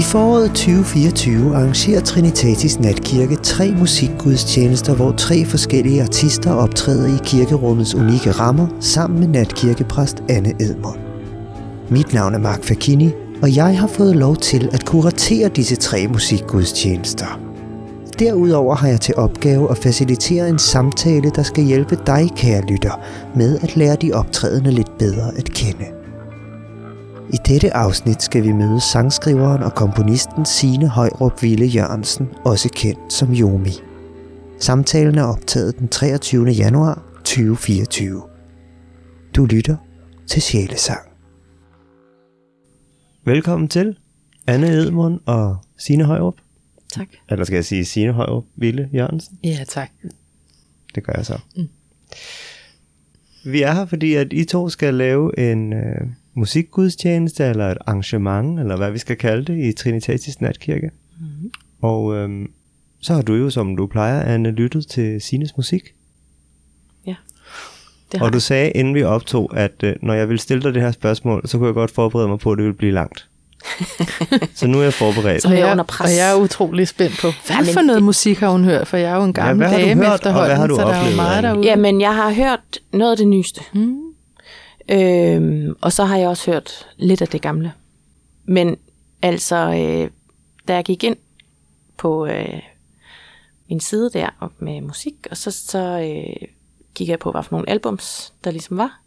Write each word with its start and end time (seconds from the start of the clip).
I 0.00 0.02
foråret 0.02 0.50
2024 0.50 1.56
arrangerer 1.56 2.00
Trinitatis 2.00 2.78
Natkirke 2.80 3.36
tre 3.36 3.74
musikgudstjenester, 3.78 4.94
hvor 4.94 5.12
tre 5.12 5.44
forskellige 5.44 6.02
artister 6.02 6.52
optræder 6.52 7.06
i 7.06 7.18
kirkerummets 7.24 7.94
unikke 7.94 8.30
rammer 8.30 8.66
sammen 8.80 9.20
med 9.20 9.28
natkirkepræst 9.28 10.22
Anne 10.28 10.50
Edmund. 10.60 10.98
Mit 11.90 12.14
navn 12.14 12.34
er 12.34 12.38
Mark 12.38 12.64
Fakini, 12.64 13.10
og 13.42 13.56
jeg 13.56 13.78
har 13.80 13.86
fået 13.86 14.16
lov 14.16 14.36
til 14.36 14.68
at 14.72 14.84
kuratere 14.84 15.48
disse 15.48 15.76
tre 15.76 16.06
musikgudstjenester. 16.06 17.40
Derudover 18.18 18.74
har 18.74 18.88
jeg 18.88 19.00
til 19.00 19.14
opgave 19.16 19.70
at 19.70 19.78
facilitere 19.78 20.48
en 20.48 20.58
samtale, 20.58 21.30
der 21.30 21.42
skal 21.42 21.64
hjælpe 21.64 21.98
dig, 22.06 22.28
kære 22.36 22.62
lytter, 22.62 23.00
med 23.34 23.58
at 23.62 23.76
lære 23.76 23.96
de 23.96 24.12
optrædende 24.12 24.70
lidt 24.70 24.98
bedre 24.98 25.32
at 25.36 25.44
kende. 25.44 25.99
I 27.32 27.36
dette 27.46 27.76
afsnit 27.76 28.22
skal 28.22 28.42
vi 28.42 28.52
møde 28.52 28.80
sangskriveren 28.80 29.62
og 29.62 29.74
komponisten 29.74 30.44
Sine 30.44 30.88
Højrup 30.88 31.42
Ville 31.42 31.66
Jørgensen, 31.66 32.28
også 32.44 32.68
kendt 32.74 33.12
som 33.12 33.34
Yomi. 33.34 33.70
Samtalen 34.58 35.18
er 35.18 35.22
optaget 35.22 35.78
den 35.78 35.88
23. 35.88 36.48
januar 36.48 37.02
2024. 37.16 38.22
Du 39.36 39.44
lytter 39.44 39.76
til 40.26 40.42
Sjælesang. 40.42 41.08
Velkommen 43.24 43.68
til 43.68 43.96
Anne 44.46 44.68
Edmund 44.68 45.20
og 45.26 45.56
Sine 45.78 46.04
Højrup. 46.04 46.34
Tak. 46.92 47.08
Eller 47.28 47.44
skal 47.44 47.54
jeg 47.54 47.64
sige 47.64 47.84
Sine 47.84 48.12
Højrup 48.12 48.44
Ville 48.56 48.88
Jørgensen? 48.92 49.38
Ja, 49.44 49.64
tak. 49.68 49.90
Det 50.94 51.04
gør 51.04 51.12
jeg 51.16 51.26
så. 51.26 51.38
Mm. 51.56 51.68
Vi 53.44 53.62
er 53.62 53.72
her, 53.72 53.86
fordi 53.86 54.14
at 54.14 54.32
I 54.32 54.44
to 54.44 54.68
skal 54.68 54.94
lave 54.94 55.50
en 55.50 55.72
øh, 55.72 56.06
musikgudstjeneste, 56.40 57.44
eller 57.44 57.70
et 57.70 57.78
arrangement, 57.86 58.60
eller 58.60 58.76
hvad 58.76 58.90
vi 58.90 58.98
skal 58.98 59.16
kalde 59.16 59.52
det, 59.52 59.64
i 59.64 59.72
Trinitatis 59.72 60.40
Natkirke. 60.40 60.90
Mm. 61.20 61.50
Og 61.82 62.16
øh, 62.16 62.48
så 63.00 63.14
har 63.14 63.22
du 63.22 63.34
jo, 63.34 63.50
som 63.50 63.76
du 63.76 63.86
plejer, 63.86 64.22
Anne, 64.22 64.50
lyttet 64.50 64.86
til 64.86 65.20
Sines 65.20 65.56
musik. 65.56 65.82
Ja, 67.06 67.14
det 68.12 68.18
har 68.20 68.26
Og 68.26 68.32
du 68.32 68.40
sagde, 68.40 68.70
inden 68.70 68.94
vi 68.94 69.02
optog, 69.02 69.56
at 69.56 69.72
øh, 69.84 69.94
når 70.02 70.14
jeg 70.14 70.28
ville 70.28 70.40
stille 70.40 70.62
dig 70.62 70.74
det 70.74 70.82
her 70.82 70.90
spørgsmål, 70.90 71.48
så 71.48 71.58
kunne 71.58 71.66
jeg 71.66 71.74
godt 71.74 71.90
forberede 71.90 72.28
mig 72.28 72.38
på, 72.38 72.52
at 72.52 72.56
det 72.58 72.64
ville 72.64 72.76
blive 72.76 72.92
langt. 72.92 73.26
så 74.58 74.66
nu 74.66 74.78
er 74.78 74.82
jeg 74.82 74.94
forberedt. 74.94 75.42
Så 75.42 75.48
er 75.48 75.52
Og 75.52 75.58
jeg 75.58 75.72
under 75.72 75.84
og 75.84 75.88
pres. 75.88 76.16
jeg 76.16 76.30
er 76.30 76.34
utrolig 76.34 76.88
spændt 76.88 77.18
på, 77.20 77.26
hvad 77.46 77.56
Jamen, 77.56 77.72
for 77.72 77.82
noget 77.82 78.02
musik 78.02 78.38
har 78.38 78.50
hun 78.50 78.64
hørt, 78.64 78.88
for 78.88 78.96
jeg 78.96 79.10
er 79.10 79.16
jo 79.16 79.24
en 79.24 79.32
gammel 79.32 79.56
hvad 79.56 79.68
har 79.68 79.78
du 79.78 79.88
dame 79.88 80.00
hørt, 80.00 80.08
og 80.10 80.14
efterhånden, 80.14 80.48
hvad 80.48 80.56
har 80.56 80.66
du 80.66 80.74
så 80.74 80.80
der 80.80 80.86
er 80.86 80.98
oplevet, 80.98 81.16
meget 81.16 81.42
derude. 81.42 81.66
Jamen, 81.66 82.00
jeg 82.00 82.14
har 82.14 82.32
hørt 82.32 82.60
noget 82.92 83.10
af 83.10 83.16
det 83.16 83.28
nyeste. 83.28 83.60
Mm. 83.74 84.09
Øhm, 84.92 85.74
og 85.80 85.92
så 85.92 86.04
har 86.04 86.16
jeg 86.16 86.28
også 86.28 86.50
hørt 86.50 86.86
lidt 86.96 87.22
af 87.22 87.28
det 87.28 87.42
gamle. 87.42 87.72
Men 88.44 88.76
altså, 89.22 89.56
øh, 89.56 90.10
da 90.68 90.74
jeg 90.74 90.84
gik 90.84 91.04
ind 91.04 91.16
på 91.96 92.26
øh, 92.26 92.60
min 93.68 93.80
side 93.80 94.10
der 94.12 94.28
op 94.40 94.52
med 94.62 94.80
musik, 94.80 95.14
og 95.30 95.36
så, 95.36 95.50
så 95.50 95.78
øh, 95.78 96.48
gik 96.94 97.08
jeg 97.08 97.18
på, 97.18 97.30
hvad 97.30 97.42
for 97.42 97.52
nogle 97.52 97.70
albums 97.70 98.32
der 98.44 98.50
ligesom 98.50 98.76
var. 98.76 99.00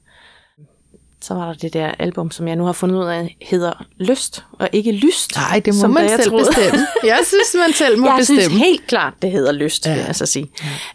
Så 1.22 1.34
var 1.34 1.46
der 1.46 1.54
det 1.54 1.74
der 1.74 1.88
album, 2.00 2.32
som 2.32 2.48
jeg 2.48 2.56
nu 2.56 2.66
har 2.66 2.74
fundet 2.74 2.96
ud 2.96 3.06
af, 3.06 3.38
hedder 3.42 3.86
Lyst, 3.98 4.44
og 4.52 4.70
ikke 4.74 4.92
Lyst. 4.92 5.36
Nej, 5.36 5.60
det 5.66 5.74
må 5.76 5.80
som 5.80 5.90
man 5.92 6.04
jeg 6.04 6.20
selv 6.20 6.30
troede. 6.30 6.46
bestemme. 6.46 6.88
Jeg 7.04 7.20
synes, 7.28 7.56
man 7.68 7.74
selv 7.74 8.00
må 8.00 8.08
jeg 8.08 8.16
bestemme. 8.20 8.42
synes 8.42 8.62
helt 8.62 8.88
klart, 8.88 9.14
det 9.22 9.32
hedder 9.32 9.52
lyst, 9.52 9.86
ja. 9.86 9.94
vil 9.94 10.04
jeg 10.06 10.16
så 10.16 10.26
sige. 10.26 10.48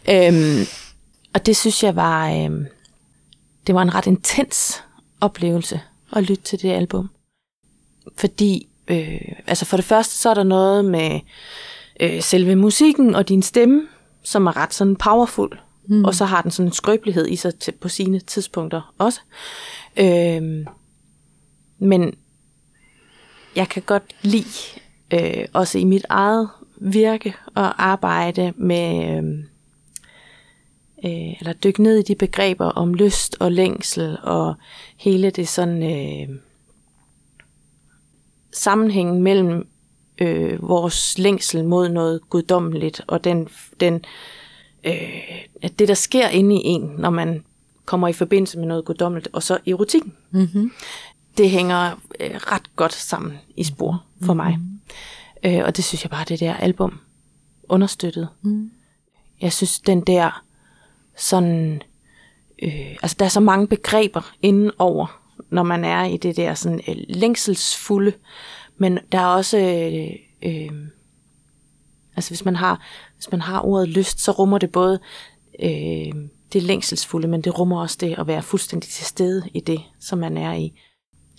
Ja. 0.07 0.27
Øhm, 0.27 0.65
og 1.33 1.45
det 1.45 1.57
synes 1.57 1.83
jeg 1.83 1.95
var, 1.95 2.29
øhm, 2.33 2.65
det 3.69 3.75
var 3.75 3.81
en 3.81 3.95
ret 3.95 4.07
intens 4.07 4.83
oplevelse 5.21 5.81
at 6.13 6.23
lytte 6.23 6.43
til 6.43 6.61
det 6.61 6.69
album. 6.69 7.09
Fordi, 8.17 8.69
øh, 8.87 9.21
altså 9.47 9.65
for 9.65 9.77
det 9.77 9.85
første, 9.85 10.15
så 10.15 10.29
er 10.29 10.33
der 10.33 10.43
noget 10.43 10.85
med 10.85 11.19
øh, 11.99 12.21
selve 12.21 12.55
musikken 12.55 13.15
og 13.15 13.29
din 13.29 13.41
stemme, 13.41 13.87
som 14.23 14.47
er 14.47 14.57
ret 14.57 14.73
sådan 14.73 14.95
powerful. 14.95 15.59
Mm. 15.87 16.05
Og 16.05 16.15
så 16.15 16.25
har 16.25 16.41
den 16.41 16.51
sådan 16.51 16.67
en 16.67 16.73
skrøbelighed 16.73 17.27
i 17.27 17.35
sig 17.35 17.55
til, 17.55 17.71
på 17.71 17.89
sine 17.89 18.19
tidspunkter 18.19 18.93
også. 18.97 19.21
Øhm, 19.97 20.65
men 21.79 22.13
jeg 23.55 23.69
kan 23.69 23.81
godt 23.81 24.15
lide, 24.21 24.79
øh, 25.13 25.45
også 25.53 25.77
i 25.77 25.83
mit 25.83 26.05
eget 26.09 26.49
virke, 26.81 27.35
at 27.55 27.73
arbejde 27.77 28.53
med, 28.55 29.17
øh, 29.17 29.43
øh, 31.05 31.39
eller 31.39 31.53
dykke 31.53 31.83
ned 31.83 31.97
i 31.97 32.03
de 32.03 32.15
begreber 32.15 32.65
om 32.65 32.93
lyst 32.93 33.37
og 33.39 33.51
længsel, 33.51 34.17
og 34.23 34.53
hele 34.97 35.29
det 35.29 35.47
sådan 35.47 35.83
øh, 35.83 36.35
sammenhængen 38.53 39.21
mellem 39.21 39.67
øh, 40.21 40.67
vores 40.69 41.17
længsel 41.17 41.65
mod 41.65 41.89
noget 41.89 42.21
guddommeligt, 42.29 43.01
og 43.07 43.23
den, 43.23 43.47
den 43.79 44.05
øh, 44.83 45.41
at 45.61 45.79
det, 45.79 45.87
der 45.87 45.93
sker 45.93 46.27
inde 46.27 46.55
i 46.55 46.61
en, 46.63 46.81
når 46.97 47.09
man 47.09 47.43
kommer 47.85 48.07
i 48.07 48.13
forbindelse 48.13 48.59
med 48.59 48.67
noget 48.67 48.85
guddommeligt, 48.85 49.29
og 49.33 49.43
så 49.43 49.57
erotikken. 49.67 50.13
Mm-hmm. 50.31 50.71
Det 51.37 51.49
hænger 51.49 51.91
øh, 52.19 52.31
ret 52.35 52.75
godt 52.75 52.93
sammen 52.93 53.33
i 53.57 53.63
spor 53.63 54.03
for 54.21 54.33
mig. 54.33 54.59
Øh, 55.45 55.61
og 55.65 55.77
det 55.77 55.83
synes 55.83 56.03
jeg 56.03 56.09
bare, 56.09 56.25
det 56.29 56.39
der 56.39 56.53
album 56.53 56.99
understøttede. 57.69 58.27
Mm. 58.41 58.71
Jeg 59.41 59.53
synes, 59.53 59.79
den 59.79 60.01
der 60.01 60.43
sådan... 61.19 61.81
Øh, 62.63 62.95
altså, 63.01 63.15
der 63.19 63.25
er 63.25 63.29
så 63.29 63.39
mange 63.39 63.67
begreber 63.67 64.31
inden 64.41 64.71
over, 64.77 65.21
når 65.49 65.63
man 65.63 65.85
er 65.85 66.03
i 66.03 66.17
det 66.17 66.37
der 66.37 66.53
sådan 66.53 66.81
øh, 66.87 66.95
længselsfulde. 67.09 68.13
Men 68.77 68.99
der 69.11 69.19
er 69.19 69.25
også... 69.25 69.57
Øh, 69.57 70.15
øh, 70.43 70.71
altså, 72.15 72.29
hvis 72.29 72.45
man 72.45 72.55
har, 72.55 72.85
hvis 73.15 73.31
man 73.31 73.41
har 73.41 73.61
ordet 73.65 73.89
lyst, 73.89 74.19
så 74.19 74.31
rummer 74.31 74.57
det 74.57 74.71
både 74.71 74.99
øh, 75.63 76.13
det 76.53 76.63
længselsfulde, 76.63 77.27
men 77.27 77.41
det 77.41 77.59
rummer 77.59 77.81
også 77.81 77.97
det 77.99 78.19
at 78.19 78.27
være 78.27 78.41
fuldstændig 78.41 78.89
til 78.89 79.05
stede 79.05 79.49
i 79.53 79.59
det, 79.59 79.81
som 79.99 80.19
man 80.19 80.37
er 80.37 80.53
i. 80.53 80.79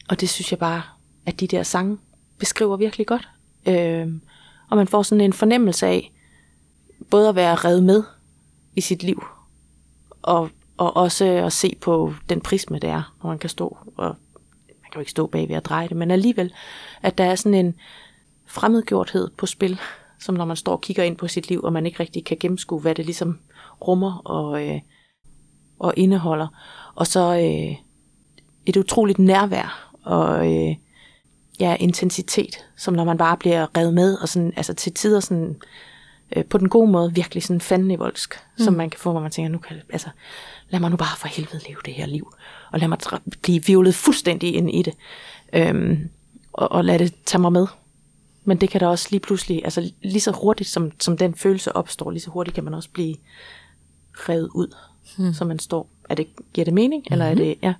Og 0.09 0.21
det 0.21 0.29
synes 0.29 0.51
jeg 0.51 0.59
bare, 0.59 0.83
at 1.27 1.41
de 1.41 1.47
der 1.47 1.63
sange 1.63 1.99
beskriver 2.39 2.77
virkelig 2.77 3.07
godt. 3.07 3.29
Øh, 3.67 4.09
og 4.71 4.77
man 4.77 4.89
får 4.89 5.03
sådan 5.03 5.25
en 5.25 5.33
fornemmelse 5.33 5.87
af, 5.87 6.13
både 7.11 7.29
at 7.29 7.35
være 7.35 7.55
revet 7.55 7.83
med 7.83 8.03
i 8.77 8.81
sit 8.81 9.03
liv, 9.03 9.25
og, 10.23 10.51
og 10.77 10.97
også 10.97 11.25
at 11.25 11.53
se 11.53 11.77
på 11.81 12.15
den 12.29 12.41
prisme, 12.41 12.79
det 12.79 12.91
er, 12.91 13.15
hvor 13.21 13.31
man 13.31 13.39
kan 13.39 13.51
stå, 13.51 13.79
og 13.97 14.07
man 14.69 14.91
kan 14.93 14.95
jo 14.95 15.01
ikke 15.01 15.11
stå 15.11 15.27
bag 15.27 15.49
ved 15.49 15.57
at 15.57 15.65
dreje 15.65 15.89
det, 15.89 15.97
men 15.97 16.11
alligevel, 16.11 16.53
at 17.03 17.19
der 17.19 17.25
er 17.25 17.35
sådan 17.35 17.67
en 17.67 17.75
fremmedgjorthed 18.47 19.31
på 19.39 19.47
spil, 19.47 19.81
som 20.21 20.35
når 20.35 20.45
man 20.45 20.57
står 20.57 20.73
og 20.73 20.81
kigger 20.81 21.03
ind 21.03 21.17
på 21.17 21.29
sit 21.29 21.49
liv, 21.49 21.61
og 21.63 21.73
man 21.73 21.87
ikke 21.87 22.01
rigtig 22.01 22.25
kan 22.25 22.37
gennemskue, 22.41 22.81
hvad 22.81 22.95
det 22.95 23.05
ligesom 23.05 23.39
rummer 23.87 24.17
og, 24.25 24.69
øh, 24.69 24.81
og 25.79 25.95
indeholder. 25.97 26.47
Og 26.95 27.07
så 27.07 27.35
øh, 27.35 27.77
et 28.67 28.77
utroligt 28.77 29.19
nærvær 29.19 29.95
og 30.03 30.53
øh, 30.53 30.77
ja, 31.61 31.77
intensitet, 31.81 32.67
som 32.77 32.95
når 32.95 33.05
man 33.05 33.19
bare 33.19 33.37
bliver 33.37 33.67
revet 33.77 33.95
med, 33.95 34.19
og 34.19 34.29
sådan, 34.29 34.53
altså 34.57 34.75
til 34.75 34.95
tider 34.95 35.21
sådan, 35.21 35.57
øh, 36.37 36.45
på 36.45 36.59
den 36.59 36.69
gode 36.69 36.91
måde, 36.91 37.15
virkelig 37.15 37.43
sådan 37.43 37.61
fanden 37.61 37.91
i 37.91 37.97
voldsk, 37.97 38.35
mm. 38.59 38.65
som 38.65 38.75
man 38.75 38.91
kan 38.91 39.01
få, 39.01 39.11
hvor 39.11 39.21
man 39.21 39.31
tænker, 39.31 39.51
nu 39.51 39.59
kan, 39.59 39.77
altså, 39.93 40.09
lad 40.69 40.81
mig 40.81 40.91
nu 40.91 40.97
bare 40.97 41.17
for 41.19 41.29
helvede 41.29 41.61
leve 41.69 41.79
det 41.85 41.95
her 41.95 42.07
liv, 42.07 42.35
og 42.73 42.79
lad 42.79 42.89
mig 42.89 42.99
blive 43.43 43.65
vivlet 43.65 43.95
fuldstændig 43.95 44.55
ind 44.55 44.71
i 44.71 44.83
det, 44.83 44.95
øhm, 45.53 46.11
og, 46.53 46.73
og 46.73 46.85
lad 46.85 46.99
det 46.99 47.15
tage 47.27 47.41
mig 47.41 47.53
med. 47.53 47.67
Men 48.45 48.61
det 48.61 48.71
kan 48.71 48.81
da 48.81 48.89
også 48.89 49.09
lige 49.11 49.21
pludselig, 49.21 49.61
altså 49.65 49.93
lige 50.03 50.21
så 50.21 50.31
hurtigt 50.31 50.69
som, 50.69 50.93
som 51.01 51.17
den 51.17 51.35
følelse 51.35 51.77
opstår, 51.77 52.11
lige 52.11 52.23
så 52.23 52.31
hurtigt 52.31 52.55
kan 52.55 52.65
man 52.65 52.75
også 52.75 52.91
blive 52.91 53.17
revet 54.15 54.49
ud, 54.55 54.75
mm. 55.19 55.33
så 55.33 55.45
man 55.45 55.59
står. 55.59 55.89
Er 56.09 56.15
det, 56.15 56.27
giver 56.55 56.65
det 56.65 56.75
mening, 56.75 57.01
mm-hmm. 57.01 57.13
eller 57.13 57.25
er 57.25 57.35
det, 57.35 57.59
ja. 57.63 57.75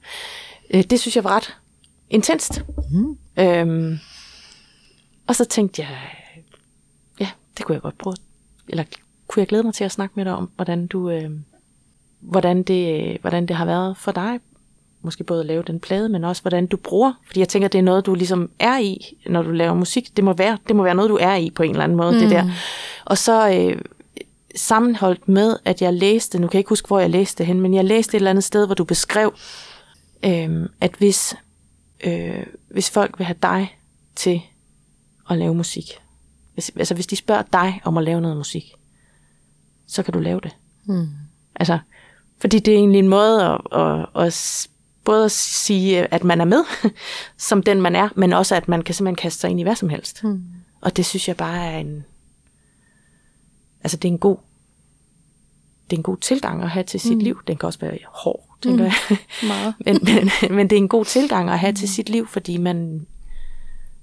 Øh, 0.71 0.85
Det 0.91 1.01
synes 1.01 1.17
jeg 1.17 1.25
var 1.25 1.31
ret 1.31 1.57
intenst. 2.11 2.63
Mm. 2.91 3.19
Øhm, 3.39 3.99
og 5.27 5.37
så 5.37 5.45
tænkte 5.45 5.83
jeg, 5.83 5.99
ja, 7.21 7.31
det 7.59 7.65
kunne 7.65 7.75
jeg 7.75 7.83
godt 7.83 7.99
prøve, 7.99 8.17
eller 8.71 8.85
kunne 9.27 9.41
jeg 9.41 9.49
glæde 9.49 9.63
mig 9.63 9.75
til 9.75 9.85
at 9.85 9.93
snakke 9.93 10.13
med 10.17 10.25
dig 10.25 10.35
om, 10.35 10.51
hvordan 10.57 10.87
du, 10.87 11.11
øh, 11.11 11.31
hvordan 12.21 12.63
det, 12.63 13.17
hvordan 13.21 13.47
det 13.47 13.57
har 13.57 13.65
været 13.65 13.97
for 13.97 14.13
dig, 14.13 14.41
måske 15.03 15.25
både 15.25 15.41
at 15.41 15.47
lave 15.47 15.63
den 15.63 15.81
plade, 15.81 16.09
men 16.09 16.25
også 16.25 16.43
hvordan 16.43 16.67
du 16.67 16.77
bruger, 16.77 17.13
fordi 17.27 17.41
jeg 17.41 17.49
tænker, 17.49 17.69
det 17.69 17.79
er 17.79 17.83
noget, 17.83 18.07
du 18.07 18.15
ligesom 18.15 18.51
er 18.59 18.79
i, 18.79 19.17
når 19.27 19.43
du 19.43 19.51
laver 19.51 19.75
musik. 19.75 20.17
Det 20.17 20.25
må 20.25 20.33
være, 20.33 20.59
det 20.69 20.77
må 20.77 20.83
være 20.83 20.95
noget, 20.95 21.09
du 21.09 21.19
er 21.21 21.35
i 21.35 21.51
på 21.51 21.63
en 21.63 21.71
eller 21.71 21.85
anden 21.85 21.97
måde, 21.97 22.13
mm. 22.13 22.19
det 22.19 22.31
der. 22.31 22.51
Og 23.05 23.19
så 23.19 23.51
øh, 23.55 23.83
sammenholdt 24.57 25.29
med, 25.29 25.57
at 25.65 25.83
jeg 25.83 25.95
læste, 25.95 26.39
nu 26.39 26.47
kan 26.47 26.55
jeg 26.55 26.61
ikke 26.61 26.69
huske, 26.69 26.87
hvor 26.87 27.01
jeg 27.01 27.11
læste 27.11 27.39
det 27.39 27.47
hen, 27.47 27.61
men 27.61 27.75
jeg 27.75 27.85
læste 27.85 28.15
et 28.15 28.19
eller 28.19 28.31
andet 28.31 28.45
sted, 28.45 28.67
hvor 28.67 28.75
du 28.75 28.85
beskrev, 28.85 29.35
øh, 30.25 30.69
at 30.81 30.93
hvis, 30.99 31.37
øh, 32.05 32.47
hvis 32.69 32.91
folk 32.91 33.19
vil 33.19 33.27
have 33.27 33.37
dig 33.43 33.77
til 34.17 34.43
at 35.31 35.39
lave 35.39 35.55
musik, 35.55 36.01
hvis, 36.61 36.71
altså 36.77 36.95
hvis 36.95 37.07
de 37.07 37.17
spørger 37.17 37.43
dig 37.53 37.81
om 37.85 37.99
at 37.99 38.05
lave 38.05 38.21
noget 38.21 38.37
musik, 38.37 38.75
så 39.87 40.03
kan 40.03 40.15
du 40.15 40.21
lave 40.21 40.41
det. 40.41 40.57
Mm. 40.85 41.09
Altså, 41.55 41.79
fordi 42.39 42.59
det 42.59 42.75
er 42.75 42.79
egentlig 42.79 42.99
en 42.99 43.09
måde 43.09 43.45
at, 43.45 43.61
at, 43.73 44.07
at 44.27 44.69
både 45.05 45.25
at 45.25 45.33
sige, 45.33 46.15
at 46.15 46.25
man 46.25 46.41
er 46.41 46.45
med, 46.45 46.65
som 47.49 47.63
den 47.63 47.83
man 47.83 47.97
er, 47.97 48.09
men 48.17 48.33
også 48.33 48.55
at 48.55 48.69
man 48.69 48.83
kan 48.83 48.95
simpelthen 48.95 49.17
kaste 49.17 49.41
sig 49.41 49.51
ind 49.51 49.61
i 49.61 49.63
hvad 49.63 49.77
som 49.77 49.89
helst. 49.89 50.25
Mm. 50.25 50.43
Og 50.81 50.97
det 50.97 51.07
synes 51.07 51.29
jeg 51.29 51.37
bare 51.37 51.67
er 51.67 51.79
en... 51.79 52.05
Altså, 53.83 53.97
det 53.97 54.09
er 54.09 54.13
en 54.13 54.19
god... 54.19 54.37
Det 55.91 55.97
er 55.97 55.99
en 55.99 56.03
god 56.03 56.17
tilgang 56.17 56.63
at 56.63 56.71
have 56.71 56.85
til 56.85 57.01
sit 57.01 57.13
mm. 57.17 57.19
liv. 57.19 57.41
Den 57.47 57.57
kan 57.57 57.67
også 57.67 57.79
være 57.79 57.99
hård, 58.09 58.57
tænker 58.63 58.85
mm. 58.85 58.91
jeg. 59.11 59.19
Meget. 59.53 59.75
men, 59.87 59.99
men, 60.03 60.57
men 60.57 60.71
det 60.71 60.77
er 60.77 60.81
en 60.81 60.89
god 60.89 61.05
tilgang 61.05 61.51
at 61.51 61.59
have 61.59 61.71
mm. 61.71 61.77
til 61.77 61.89
sit 61.89 62.09
liv, 62.09 62.27
fordi 62.27 62.57
man... 62.57 63.07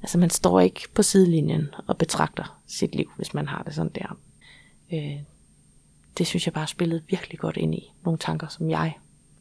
Altså, 0.01 0.17
man 0.17 0.29
står 0.29 0.59
ikke 0.59 0.81
på 0.93 1.03
sidelinjen 1.03 1.67
og 1.87 1.97
betragter 1.97 2.61
sit 2.67 2.95
liv, 2.95 3.11
hvis 3.17 3.33
man 3.33 3.47
har 3.47 3.63
det 3.63 3.75
sådan 3.75 3.91
der. 3.95 4.17
Øh, 4.93 5.19
det 6.17 6.27
synes 6.27 6.45
jeg 6.45 6.53
bare 6.53 6.67
spillede 6.67 7.01
virkelig 7.09 7.39
godt 7.39 7.57
ind 7.57 7.75
i 7.75 7.91
nogle 8.03 8.19
tanker, 8.19 8.47
som 8.47 8.69
jeg 8.69 8.97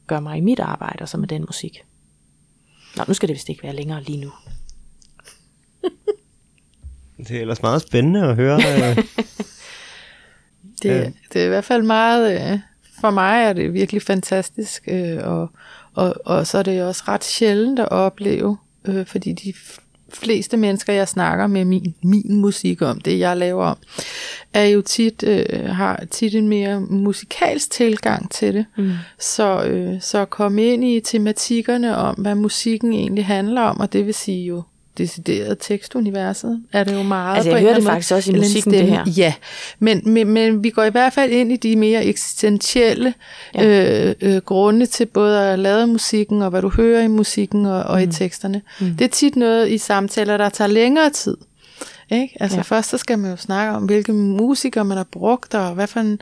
gør 0.06 0.20
mig 0.20 0.38
i 0.38 0.40
mit 0.40 0.60
arbejde, 0.60 1.02
og 1.02 1.08
så 1.08 1.16
med 1.18 1.28
den 1.28 1.42
musik. 1.42 1.84
Nå, 2.96 3.04
nu 3.08 3.14
skal 3.14 3.28
det 3.28 3.34
vist 3.34 3.48
ikke 3.48 3.62
være 3.62 3.74
længere 3.74 4.02
lige 4.02 4.20
nu. 4.20 4.32
det 7.28 7.30
er 7.30 7.40
ellers 7.40 7.62
meget 7.62 7.82
spændende 7.82 8.22
at 8.22 8.36
høre. 8.36 8.56
Øh. 8.56 8.96
det, 10.82 10.88
ja. 10.88 11.10
det 11.32 11.40
er 11.40 11.44
i 11.44 11.48
hvert 11.48 11.64
fald 11.64 11.82
meget, 11.82 12.52
øh, 12.52 12.58
for 13.00 13.10
mig 13.10 13.42
er 13.42 13.52
det 13.52 13.72
virkelig 13.72 14.02
fantastisk, 14.02 14.88
øh, 14.88 15.18
og, 15.22 15.50
og, 15.94 16.14
og 16.24 16.46
så 16.46 16.58
er 16.58 16.62
det 16.62 16.82
også 16.82 17.02
ret 17.08 17.24
sjældent 17.24 17.78
at 17.78 17.88
opleve, 17.88 18.58
fordi 19.06 19.32
de 19.32 19.52
fleste 20.16 20.56
mennesker, 20.56 20.92
jeg 20.92 21.08
snakker 21.08 21.46
med 21.46 21.64
min, 21.64 21.94
min 22.02 22.36
musik 22.36 22.82
om, 22.82 23.00
det 23.00 23.18
jeg 23.18 23.36
laver 23.36 23.64
om, 23.64 23.76
er 24.54 24.64
jo 24.64 24.82
tit, 24.82 25.22
øh, 25.22 25.64
har 25.64 26.04
tit 26.10 26.34
en 26.34 26.48
mere 26.48 26.80
musikalsk 26.80 27.70
tilgang 27.70 28.30
til 28.30 28.54
det. 28.54 28.66
Mm. 28.76 28.92
Så, 29.18 29.64
øh, 29.64 30.00
så 30.00 30.24
komme 30.24 30.64
ind 30.64 30.84
i 30.84 31.00
tematikkerne 31.00 31.96
om, 31.96 32.14
hvad 32.14 32.34
musikken 32.34 32.92
egentlig 32.92 33.26
handler 33.26 33.62
om, 33.62 33.80
og 33.80 33.92
det 33.92 34.06
vil 34.06 34.14
sige 34.14 34.46
jo 34.46 34.62
decideret 34.98 35.58
tekstuniverset, 35.60 36.62
er 36.72 36.84
det 36.84 36.94
jo 36.94 37.02
meget 37.02 37.36
altså, 37.36 37.50
jeg 37.50 37.60
hører 37.60 37.74
det 37.74 37.82
måde. 37.82 37.92
faktisk 37.92 38.14
også 38.14 38.32
i 38.32 38.34
musikken, 38.34 38.72
det 38.72 38.86
her. 38.86 39.04
Ja, 39.16 39.34
men, 39.78 40.02
men, 40.04 40.28
men 40.28 40.64
vi 40.64 40.70
går 40.70 40.82
i 40.82 40.90
hvert 40.90 41.12
fald 41.12 41.32
ind 41.32 41.52
i 41.52 41.56
de 41.56 41.76
mere 41.76 42.04
eksistentielle 42.04 43.14
ja. 43.54 44.08
øh, 44.08 44.14
øh, 44.20 44.36
grunde 44.36 44.86
til 44.86 45.06
både 45.06 45.50
at 45.50 45.58
lave 45.58 45.86
musikken, 45.86 46.42
og 46.42 46.50
hvad 46.50 46.62
du 46.62 46.68
hører 46.68 47.02
i 47.02 47.08
musikken 47.08 47.66
og, 47.66 47.82
og 47.82 47.98
mm. 47.98 48.08
i 48.08 48.12
teksterne. 48.12 48.62
Mm. 48.80 48.96
Det 48.96 49.04
er 49.04 49.08
tit 49.08 49.36
noget 49.36 49.70
i 49.70 49.78
samtaler, 49.78 50.36
der 50.36 50.48
tager 50.48 50.68
længere 50.68 51.10
tid. 51.10 51.36
Ikke? 52.10 52.36
Altså 52.40 52.56
ja. 52.56 52.62
først 52.62 52.90
så 52.90 52.98
skal 52.98 53.18
man 53.18 53.30
jo 53.30 53.36
snakke 53.36 53.76
om, 53.76 53.84
hvilke 53.84 54.12
musikere 54.12 54.84
man 54.84 54.96
har 54.96 55.06
brugt, 55.12 55.54
og 55.54 55.74
hvad 55.74 55.86
for 55.86 56.00
en 56.00 56.20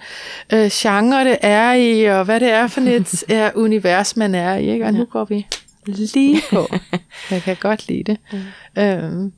øh, 0.53 0.71
genre 0.73 1.25
det 1.25 1.39
er 1.41 1.73
i, 1.73 2.05
og 2.05 2.25
hvad 2.25 2.41
det 2.41 2.51
er 2.51 2.67
for 2.67 2.81
et 2.81 3.25
ja, 3.29 3.51
univers, 3.65 4.17
man 4.17 4.35
er 4.35 4.55
i. 4.55 4.71
Ikke? 4.73 4.85
Og 4.85 4.93
ja. 4.93 4.99
nu 4.99 5.05
går 5.05 5.25
vi 5.25 5.47
lige 5.89 6.43
på. 6.51 6.69
Jeg 7.31 7.43
kan 7.43 7.57
godt 7.61 7.89
lide 7.89 8.05
det. 8.05 8.19
Mm. 8.33 8.83
Øhm, 8.83 9.33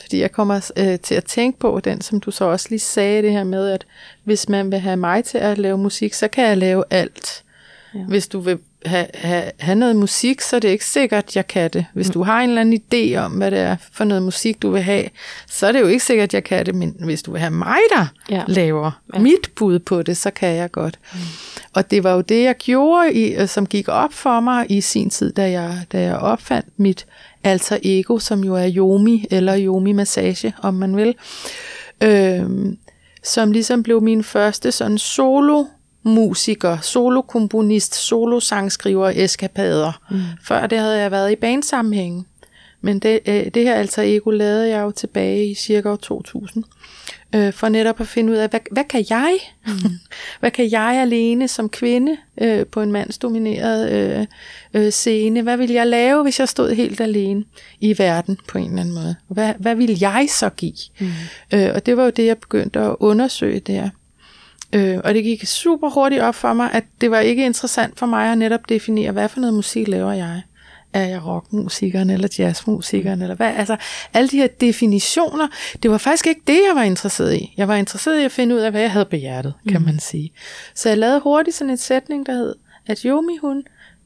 fordi 0.00 0.20
jeg 0.20 0.32
kommer 0.32 0.70
øh, 0.76 0.98
til 0.98 1.14
at 1.14 1.24
tænke 1.24 1.58
på 1.58 1.80
den, 1.80 2.00
som 2.00 2.20
du 2.20 2.30
så 2.30 2.44
også 2.44 2.66
lige 2.70 2.80
sagde, 2.80 3.22
det 3.22 3.32
her 3.32 3.44
med, 3.44 3.68
at 3.68 3.86
hvis 4.24 4.48
man 4.48 4.70
vil 4.70 4.78
have 4.78 4.96
mig 4.96 5.24
til 5.24 5.38
at 5.38 5.58
lave 5.58 5.78
musik, 5.78 6.14
så 6.14 6.28
kan 6.28 6.44
jeg 6.44 6.56
lave 6.56 6.84
alt. 6.90 7.44
Ja. 7.94 7.98
Hvis 8.00 8.28
du 8.28 8.40
vil 8.40 8.58
have, 8.86 9.06
have, 9.14 9.50
have 9.58 9.74
noget 9.74 9.96
musik, 9.96 10.40
så 10.40 10.56
er 10.56 10.60
det 10.60 10.68
ikke 10.68 10.84
sikkert, 10.84 11.36
jeg 11.36 11.46
kan 11.46 11.70
det. 11.70 11.86
Hvis 11.94 12.06
mm. 12.06 12.12
du 12.12 12.22
har 12.22 12.40
en 12.40 12.48
eller 12.48 12.60
anden 12.60 12.82
idé 12.92 13.16
om, 13.16 13.32
hvad 13.32 13.50
det 13.50 13.58
er 13.58 13.76
for 13.92 14.04
noget 14.04 14.22
musik, 14.22 14.62
du 14.62 14.70
vil 14.70 14.82
have, 14.82 15.04
så 15.46 15.66
er 15.66 15.72
det 15.72 15.80
jo 15.80 15.86
ikke 15.86 16.04
sikkert, 16.04 16.34
jeg 16.34 16.44
kan 16.44 16.66
det. 16.66 16.74
Men 16.74 16.94
hvis 17.04 17.22
du 17.22 17.32
vil 17.32 17.40
have 17.40 17.50
mig, 17.50 17.78
der 17.96 18.06
ja. 18.30 18.42
laver 18.46 18.90
ja. 19.14 19.18
mit 19.18 19.50
bud 19.56 19.78
på 19.78 20.02
det, 20.02 20.16
så 20.16 20.30
kan 20.30 20.54
jeg 20.54 20.70
godt. 20.70 20.98
Mm. 21.12 21.18
Og 21.72 21.90
det 21.90 22.04
var 22.04 22.12
jo 22.12 22.20
det, 22.20 22.42
jeg 22.42 22.54
gjorde, 22.56 23.12
i, 23.12 23.34
øh, 23.34 23.48
som 23.48 23.66
gik 23.66 23.88
op 23.88 24.12
for 24.12 24.40
mig 24.40 24.66
i 24.68 24.80
sin 24.80 25.10
tid, 25.10 25.32
da 25.32 25.50
jeg, 25.50 25.78
da 25.92 26.00
jeg 26.00 26.16
opfandt 26.16 26.68
mit 26.76 27.06
alter 27.44 27.78
ego, 27.82 28.18
som 28.18 28.44
jo 28.44 28.54
er 28.54 28.70
Yomi, 28.76 29.26
eller 29.30 29.58
Yomi 29.58 29.92
Massage, 29.92 30.54
om 30.62 30.74
man 30.74 30.96
vil. 30.96 31.14
Øhm, 32.02 32.78
som 33.22 33.52
ligesom 33.52 33.82
blev 33.82 34.02
min 34.02 34.24
første 34.24 34.72
sådan 34.72 34.98
solo 34.98 35.64
musiker, 36.02 36.78
solokomponist, 36.80 37.94
solosangskriver, 37.94 39.12
eskapader. 39.14 40.00
Mm. 40.10 40.20
Før 40.42 40.66
det 40.66 40.78
havde 40.78 40.98
jeg 40.98 41.10
været 41.10 41.32
i 41.32 41.36
bandsammenhængen. 41.36 42.26
Men 42.80 42.98
det, 42.98 43.20
øh, 43.26 43.46
det 43.46 43.62
her 43.62 43.74
alter 43.74 44.02
ego 44.02 44.30
lavede 44.30 44.68
jeg 44.68 44.82
jo 44.82 44.90
tilbage 44.90 45.46
i 45.46 45.54
cirka 45.54 45.96
2000 45.96 46.64
øh, 47.34 47.52
for 47.52 47.68
netop 47.68 48.00
at 48.00 48.08
finde 48.08 48.32
ud 48.32 48.36
af, 48.36 48.48
hvad, 48.48 48.60
hvad 48.70 48.84
kan 48.84 49.04
jeg? 49.10 49.38
Mm. 49.66 49.72
hvad 50.40 50.50
kan 50.50 50.70
jeg 50.72 51.00
alene 51.02 51.48
som 51.48 51.68
kvinde 51.68 52.16
øh, 52.40 52.66
på 52.66 52.82
en 52.82 52.92
mandsdomineret 52.92 53.92
øh, 53.92 54.26
øh, 54.74 54.92
scene? 54.92 55.42
Hvad 55.42 55.56
vil 55.56 55.70
jeg 55.70 55.86
lave, 55.86 56.22
hvis 56.22 56.40
jeg 56.40 56.48
stod 56.48 56.74
helt 56.74 57.00
alene 57.00 57.44
i 57.80 57.98
verden 57.98 58.38
på 58.48 58.58
en 58.58 58.68
eller 58.68 58.80
anden 58.80 58.94
måde? 58.94 59.14
Hvad, 59.28 59.54
hvad 59.58 59.74
vil 59.74 59.98
jeg 60.00 60.26
så 60.30 60.48
give? 60.48 60.72
Mm. 60.98 61.10
Øh, 61.54 61.70
og 61.74 61.86
det 61.86 61.96
var 61.96 62.04
jo 62.04 62.10
det, 62.10 62.26
jeg 62.26 62.38
begyndte 62.38 62.80
at 62.80 62.96
undersøge 63.00 63.60
der. 63.60 63.88
Øh, 64.72 64.98
og 65.04 65.14
det 65.14 65.24
gik 65.24 65.46
super 65.46 65.90
hurtigt 65.90 66.22
op 66.22 66.34
for 66.34 66.52
mig, 66.52 66.72
at 66.72 66.84
det 67.00 67.10
var 67.10 67.20
ikke 67.20 67.46
interessant 67.46 67.98
for 67.98 68.06
mig 68.06 68.32
at 68.32 68.38
netop 68.38 68.68
definere, 68.68 69.12
hvad 69.12 69.28
for 69.28 69.40
noget 69.40 69.54
musik 69.54 69.88
laver 69.88 70.12
jeg 70.12 70.42
er 70.92 71.04
jeg 71.04 71.26
rockmusikeren 71.26 72.10
eller 72.10 72.28
jazzmusikeren, 72.38 73.22
eller 73.22 73.34
hvad? 73.34 73.52
Altså, 73.56 73.76
alle 74.14 74.28
de 74.28 74.36
her 74.36 74.46
definitioner, 74.46 75.48
det 75.82 75.90
var 75.90 75.98
faktisk 75.98 76.26
ikke 76.26 76.40
det, 76.46 76.60
jeg 76.68 76.72
var 76.74 76.82
interesseret 76.82 77.34
i. 77.34 77.54
Jeg 77.56 77.68
var 77.68 77.74
interesseret 77.74 78.20
i 78.20 78.24
at 78.24 78.32
finde 78.32 78.54
ud 78.54 78.60
af, 78.60 78.70
hvad 78.70 78.80
jeg 78.80 78.92
havde 78.92 79.04
på 79.04 79.16
hjertet, 79.16 79.54
kan 79.68 79.80
mm. 79.80 79.86
man 79.86 79.98
sige. 79.98 80.32
Så 80.74 80.88
jeg 80.88 80.98
lavede 80.98 81.20
hurtigt 81.20 81.56
sådan 81.56 81.70
en 81.70 81.76
sætning, 81.76 82.26
der 82.26 82.32
hed, 82.32 82.54
at 82.86 83.00
Yomi, 83.00 83.36
hun 83.36 83.62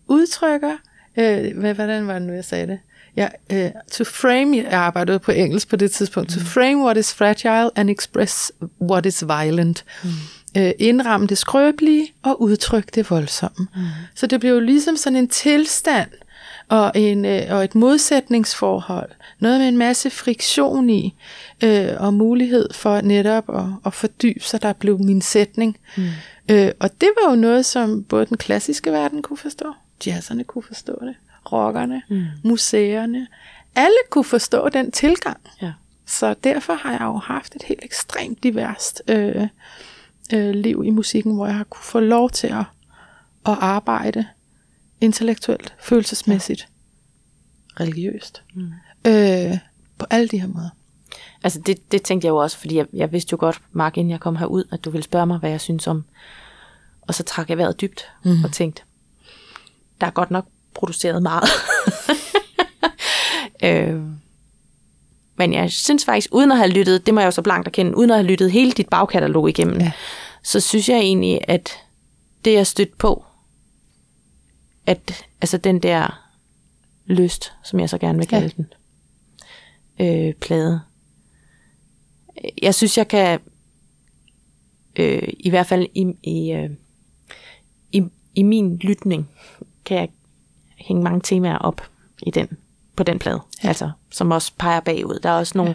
udtrykker, 0.09 0.77
øh, 1.17 1.59
hvad, 1.59 1.75
hvordan 1.75 2.07
var 2.07 2.13
det 2.13 2.23
nu, 2.23 2.33
jeg 2.33 2.45
sagde 2.45 2.67
det? 2.67 2.79
Ja, 3.17 3.29
uh, 3.53 3.71
to 3.93 4.05
frame, 4.05 4.57
jeg 4.57 4.73
arbejdede 4.73 5.19
på 5.19 5.33
engelsk 5.33 5.69
på 5.69 5.77
det 5.77 5.91
tidspunkt, 5.91 6.37
mm. 6.37 6.43
to 6.43 6.49
frame 6.49 6.85
what 6.85 6.97
is 6.97 7.15
fragile 7.15 7.71
and 7.77 7.91
express 7.91 8.53
what 8.81 9.07
is 9.07 9.25
violent. 9.27 9.85
Mm. 10.05 10.11
Uh, 10.59 10.71
indramme 10.79 11.27
det 11.27 11.39
skrøbelige 11.39 12.13
og 12.23 12.43
udtrykke 12.43 12.89
det 12.95 13.11
voldsomme. 13.11 13.67
Mm. 13.77 13.83
Så 14.15 14.27
det 14.27 14.41
blev 14.41 14.53
jo 14.53 14.61
ligesom 14.61 14.97
sådan 14.97 15.17
en 15.17 15.29
tilstand, 15.29 16.09
og, 16.69 16.93
en, 16.95 17.25
øh, 17.25 17.43
og 17.51 17.65
et 17.65 17.75
modsætningsforhold. 17.75 19.11
Noget 19.39 19.61
med 19.61 19.69
en 19.69 19.77
masse 19.77 20.11
friktion 20.11 20.91
i, 20.91 21.15
øh, 21.63 21.89
og 21.99 22.15
mulighed 22.15 22.73
for 22.73 23.01
netop 23.01 23.45
at, 23.57 23.65
at 23.87 23.95
fordybe 23.95 24.45
sig, 24.45 24.63
der 24.63 24.73
blev 24.73 24.99
min 24.99 25.23
sætning. 25.23 25.79
Mm. 25.97 26.09
Øh, 26.51 26.71
og 26.81 26.91
det 27.01 27.09
var 27.23 27.31
jo 27.31 27.37
noget, 27.37 27.67
som 27.67 28.05
både 28.05 28.27
den 28.27 28.37
klassiske 28.37 28.93
verden 28.93 29.23
kunne 29.23 29.37
forstå, 29.37 29.73
jazzerne 30.07 30.45
kunne 30.45 30.63
forstå 30.63 30.99
det, 31.01 31.15
rockerne, 31.53 32.03
mm. 32.09 32.25
museerne, 32.43 33.27
alle 33.77 33.99
kunne 34.11 34.25
forstå 34.25 34.69
den 34.69 34.91
tilgang. 34.91 35.41
Ja. 35.63 35.73
Så 36.07 36.35
derfor 36.45 36.75
har 36.75 36.91
jeg 36.91 37.01
jo 37.01 37.17
haft 37.17 37.57
et 37.57 37.63
helt 37.63 37.81
ekstremt 37.83 38.43
diverst 38.43 39.03
øh, 39.09 39.47
øh, 40.33 40.51
liv 40.51 40.83
i 40.85 40.91
musikken, 40.91 41.35
hvor 41.35 41.47
jeg 41.47 41.55
har 41.55 41.65
kunne 41.65 41.85
få 41.85 42.01
lov 42.01 42.31
til 42.31 42.47
at, 42.47 42.65
at 43.47 43.57
arbejde 43.61 44.27
intellektuelt, 45.01 45.75
følelsesmæssigt, 45.81 46.69
ja. 47.79 47.85
religiøst. 47.85 48.43
Mm. 48.55 48.73
Øh, 49.07 49.59
på 49.99 50.07
alle 50.11 50.29
de 50.29 50.41
her 50.41 50.49
måder. 50.49 50.69
Altså 51.45 51.61
det, 51.67 51.93
det 51.93 52.03
tænkte 52.03 52.27
jeg 52.27 52.31
jo 52.31 52.37
også, 52.37 52.59
fordi 52.59 52.77
jeg, 52.77 52.87
jeg 52.93 53.13
vidste 53.13 53.33
jo 53.33 53.37
godt, 53.41 53.61
Mark, 53.73 53.99
inden 53.99 54.11
jeg 54.11 54.21
kom 54.21 54.37
herud, 54.37 54.65
at 54.73 54.85
du 54.85 54.91
ville 54.91 55.05
spørge 55.05 55.27
mig, 55.27 55.39
hvad 55.39 55.51
jeg 55.51 55.61
synes 55.61 55.87
om. 55.87 56.05
Og 57.01 57.15
så 57.15 57.23
trak 57.23 57.51
jeg 57.51 57.59
vejret 57.59 57.81
dybt 57.81 58.09
mm. 58.25 58.45
og 58.45 58.53
tænkte, 58.53 58.83
der 60.01 60.07
er 60.07 60.11
godt 60.11 60.31
nok 60.31 60.47
produceret 60.75 61.23
meget. 61.23 61.49
øh, 63.65 64.03
men 65.37 65.53
jeg 65.53 65.71
synes 65.71 66.05
faktisk, 66.05 66.29
uden 66.33 66.53
at 66.53 66.59
have 66.59 66.71
lyttet, 66.71 67.07
det 67.07 67.15
må 67.15 67.21
jeg 67.21 67.27
jo 67.27 67.31
så 67.31 67.43
blankt 67.43 67.67
erkende, 67.67 67.97
uden 67.97 68.11
at 68.11 68.17
have 68.17 68.27
lyttet 68.27 68.51
hele 68.51 68.73
dit 68.73 68.89
bagkatalog 68.89 69.49
igennem, 69.49 69.81
ja. 69.81 69.93
Så 70.43 70.61
synes 70.61 70.89
jeg 70.89 70.99
egentlig, 70.99 71.41
at 71.49 71.71
det 72.45 72.53
jeg 72.53 72.67
stødt 72.67 72.99
på, 72.99 73.25
at 74.87 75.25
altså 75.41 75.57
den 75.57 75.79
der 75.79 76.29
lyst, 77.07 77.53
som 77.65 77.81
jeg 77.81 77.91
så 77.91 77.99
gerne 77.99 78.19
vil 78.19 78.29
kalde 78.29 78.53
ja. 78.59 78.63
den, 78.63 78.67
øh, 80.29 80.35
plade. 80.35 80.81
Jeg 82.63 82.75
synes, 82.75 82.99
jeg 82.99 83.09
kan, 83.09 83.41
øh, 84.97 85.29
i 85.39 85.51
hvert 85.51 85.67
fald 85.67 85.87
i, 85.95 86.15
i, 86.23 86.53
øh, 86.53 86.71
i, 87.93 88.03
i 88.35 88.43
min 88.43 88.77
lytning, 88.77 89.31
kan 89.85 89.97
jeg 89.97 90.09
hænge 90.77 91.03
mange 91.03 91.21
temaer 91.25 91.59
op 91.59 91.91
i 92.23 92.31
den 92.31 92.49
på 92.97 93.03
den 93.03 93.19
plade, 93.19 93.41
ja. 93.65 93.69
altså, 93.69 93.91
som 94.11 94.31
også 94.31 94.53
peger 94.59 94.81
bagud. 94.81 95.19
Der 95.23 95.29
er 95.29 95.39
også 95.39 95.59
nogle, 95.59 95.75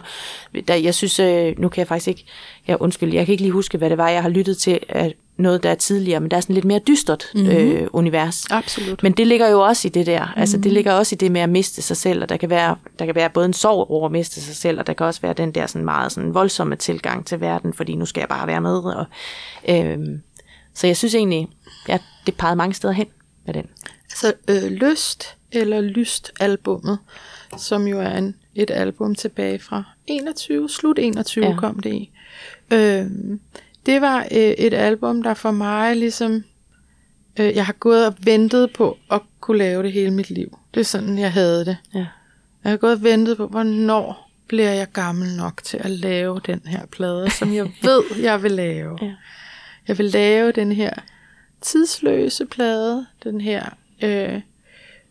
ja. 0.54 0.60
der, 0.60 0.74
jeg 0.74 0.94
synes, 0.94 1.20
øh, 1.20 1.54
nu 1.58 1.68
kan 1.68 1.80
jeg 1.80 1.88
faktisk 1.88 2.08
ikke, 2.08 2.24
jeg 2.66 2.80
undskyld, 2.80 3.12
jeg 3.12 3.26
kan 3.26 3.32
ikke 3.32 3.42
lige 3.42 3.52
huske, 3.52 3.78
hvad 3.78 3.90
det 3.90 3.98
var, 3.98 4.08
jeg 4.08 4.22
har 4.22 4.28
lyttet 4.28 4.58
til, 4.58 4.78
at 4.88 5.12
noget, 5.38 5.62
der 5.62 5.70
er 5.70 5.74
tidligere, 5.74 6.20
men 6.20 6.30
der 6.30 6.36
er 6.36 6.40
sådan 6.40 6.54
lidt 6.54 6.64
mere 6.64 6.80
dystert 6.88 7.24
mm-hmm. 7.34 7.50
øh, 7.50 7.88
univers. 7.92 8.46
Absolut. 8.50 9.02
Men 9.02 9.12
det 9.12 9.26
ligger 9.26 9.48
jo 9.48 9.60
også 9.60 9.88
i 9.88 9.90
det 9.90 10.06
der. 10.06 10.24
Mm-hmm. 10.24 10.40
Altså 10.40 10.56
det 10.56 10.66
mhm. 10.66 10.74
ligger 10.74 10.92
også 10.92 11.14
i 11.14 11.16
det 11.16 11.32
med 11.32 11.40
at 11.40 11.48
miste 11.48 11.82
sig 11.82 11.96
selv, 11.96 12.22
og 12.22 12.28
der 12.28 12.36
kan 12.36 12.50
være, 12.50 12.76
der 12.98 13.06
kan 13.06 13.14
være 13.14 13.30
både 13.30 13.46
en 13.46 13.52
sorg 13.52 13.90
over 13.90 14.06
at 14.06 14.12
miste 14.12 14.40
sig 14.40 14.56
selv, 14.56 14.78
og 14.78 14.86
der 14.86 14.92
kan 14.92 15.06
også 15.06 15.20
være 15.20 15.32
den 15.32 15.52
der 15.52 15.66
sådan 15.66 15.84
meget 15.84 16.12
sådan 16.12 16.34
voldsomme 16.34 16.76
tilgang 16.76 17.26
til 17.26 17.40
verden, 17.40 17.74
fordi 17.74 17.94
nu 17.94 18.06
skal 18.06 18.20
jeg 18.20 18.28
bare 18.28 18.46
være 18.46 18.60
med. 18.60 18.78
Og, 18.78 19.06
øh, 19.68 19.98
så 20.74 20.86
jeg 20.86 20.96
synes 20.96 21.14
egentlig, 21.14 21.48
ja, 21.88 21.98
det 22.26 22.34
pegede 22.36 22.56
mange 22.56 22.74
steder 22.74 22.92
hen 22.92 23.06
med 23.46 23.54
den. 23.54 23.66
Altså 24.10 24.32
øh, 24.48 24.70
Lyst 24.72 25.37
eller 25.52 25.80
Lyst 25.80 26.32
albummet, 26.40 26.98
som 27.56 27.86
jo 27.86 28.00
er 28.00 28.10
en 28.10 28.34
et 28.58 28.70
album 28.70 29.14
tilbage 29.14 29.58
fra 29.58 29.82
21, 30.06 30.68
slut 30.68 30.98
21 30.98 31.46
ja. 31.46 31.56
kom 31.56 31.78
det 31.80 31.92
i. 31.92 32.10
Øh, 32.72 33.06
det 33.86 34.00
var 34.00 34.18
øh, 34.20 34.38
et 34.38 34.74
album, 34.74 35.22
der 35.22 35.34
for 35.34 35.50
mig 35.50 35.96
ligesom, 35.96 36.44
øh, 37.40 37.54
jeg 37.54 37.66
har 37.66 37.72
gået 37.72 38.06
og 38.06 38.14
ventet 38.20 38.72
på 38.72 38.98
at 39.10 39.20
kunne 39.40 39.58
lave 39.58 39.82
det 39.82 39.92
hele 39.92 40.10
mit 40.10 40.30
liv. 40.30 40.58
Det 40.74 40.80
er 40.80 40.84
sådan, 40.84 41.18
jeg 41.18 41.32
havde 41.32 41.64
det. 41.64 41.76
Ja. 41.94 42.06
Jeg 42.64 42.72
har 42.72 42.76
gået 42.76 42.92
og 42.92 43.02
ventet 43.02 43.36
på, 43.36 43.46
hvornår 43.46 44.30
bliver 44.48 44.72
jeg 44.72 44.86
gammel 44.92 45.36
nok 45.36 45.62
til 45.64 45.76
at 45.76 45.90
lave 45.90 46.40
den 46.46 46.60
her 46.66 46.86
plade, 46.86 47.30
som 47.30 47.54
jeg 47.54 47.64
ved, 47.82 48.02
jeg 48.22 48.42
vil 48.42 48.52
lave. 48.52 48.98
Ja. 49.02 49.14
Jeg 49.88 49.98
vil 49.98 50.06
lave 50.06 50.52
den 50.52 50.72
her 50.72 50.90
tidsløse 51.60 52.46
plade, 52.46 53.06
den 53.24 53.40
her 53.40 53.64
øh, 54.02 54.40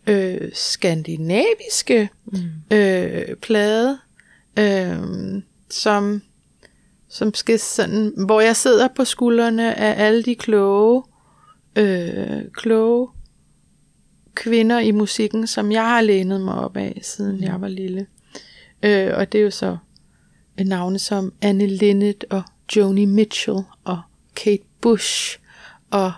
øh, 0.08 0.50
skandinaviske 0.54 2.10
mm. 2.26 2.78
øh, 2.78 3.36
plade, 3.36 3.98
øh, 4.60 4.98
som, 5.70 6.22
som 7.10 7.34
skal 7.34 7.60
sådan, 7.60 8.14
hvor 8.26 8.42
jeg 8.42 8.56
sidder 8.56 8.88
på 8.96 9.06
skuldrene 9.06 9.76
af 9.80 10.06
alle 10.06 10.24
de 10.24 10.36
kloge, 10.36 11.04
øh, 11.76 12.42
kloge 12.54 13.08
kvinder 14.36 14.80
i 14.80 14.92
musikken, 14.92 15.48
som 15.48 15.72
jeg 15.72 15.84
har 15.84 16.02
lænet 16.02 16.42
mig 16.42 16.56
op 16.56 16.78
af, 16.78 17.00
siden 17.02 17.38
mm. 17.38 17.44
jeg 17.44 17.62
var 17.62 17.68
lille. 17.68 18.08
Øh, 18.84 19.12
og 19.14 19.32
det 19.32 19.40
er 19.40 19.44
jo 19.44 19.52
så 19.52 19.78
navne 20.66 21.00
som 21.00 21.34
Anne 21.42 21.68
Linnet 21.68 22.26
og 22.30 22.44
Joni 22.76 23.06
Mitchell 23.06 23.60
og 23.84 24.02
Kate 24.36 24.64
Bush 24.82 25.40
og 25.92 26.12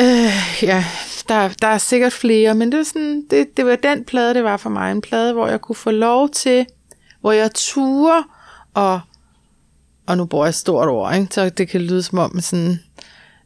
øh, 0.00 0.62
ja, 0.62 0.84
der, 1.28 1.48
der 1.62 1.68
er 1.68 1.78
sikkert 1.78 2.12
flere, 2.12 2.54
men 2.54 2.72
det 2.72 2.78
var, 2.78 2.84
sådan, 2.84 3.24
det, 3.30 3.56
det 3.56 3.66
var 3.66 3.76
den 3.76 4.04
plade, 4.04 4.34
det 4.34 4.44
var 4.44 4.56
for 4.56 4.70
mig. 4.70 4.92
En 4.92 5.00
plade, 5.00 5.32
hvor 5.32 5.48
jeg 5.48 5.60
kunne 5.60 5.76
få 5.76 5.90
lov 5.90 6.28
til, 6.28 6.66
hvor 7.20 7.32
jeg 7.32 7.50
turde, 7.54 8.24
og, 8.74 9.00
og 10.06 10.16
nu 10.16 10.24
bruger 10.24 10.44
jeg 10.44 10.50
et 10.50 10.54
stort 10.54 10.88
ord, 10.88 11.14
ikke? 11.14 11.34
så 11.34 11.48
det 11.48 11.68
kan 11.68 11.80
lyde 11.80 12.02
som 12.02 12.18
om, 12.18 12.40
sådan, 12.40 12.78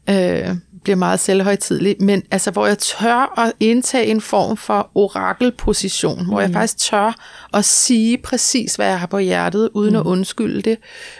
øh, 0.09 0.55
bliver 0.83 0.95
meget 0.95 1.19
selvhøjtidlig, 1.19 1.95
men 1.99 2.23
altså, 2.31 2.51
hvor 2.51 2.67
jeg 2.67 2.77
tør 2.77 3.39
at 3.39 3.53
indtage 3.59 4.05
en 4.05 4.21
form 4.21 4.57
for 4.57 4.91
orakelposition, 4.95 6.19
mm. 6.19 6.25
hvor 6.25 6.39
jeg 6.39 6.49
mm. 6.49 6.53
faktisk 6.53 6.77
tør 6.77 7.15
at 7.53 7.65
sige 7.65 8.17
præcis, 8.17 8.75
hvad 8.75 8.87
jeg 8.87 8.99
har 8.99 9.07
på 9.07 9.17
hjertet, 9.17 9.69
uden 9.73 9.93
mm. 9.93 9.99
at 9.99 10.05
undskylde 10.05 10.61
det, 10.61 10.77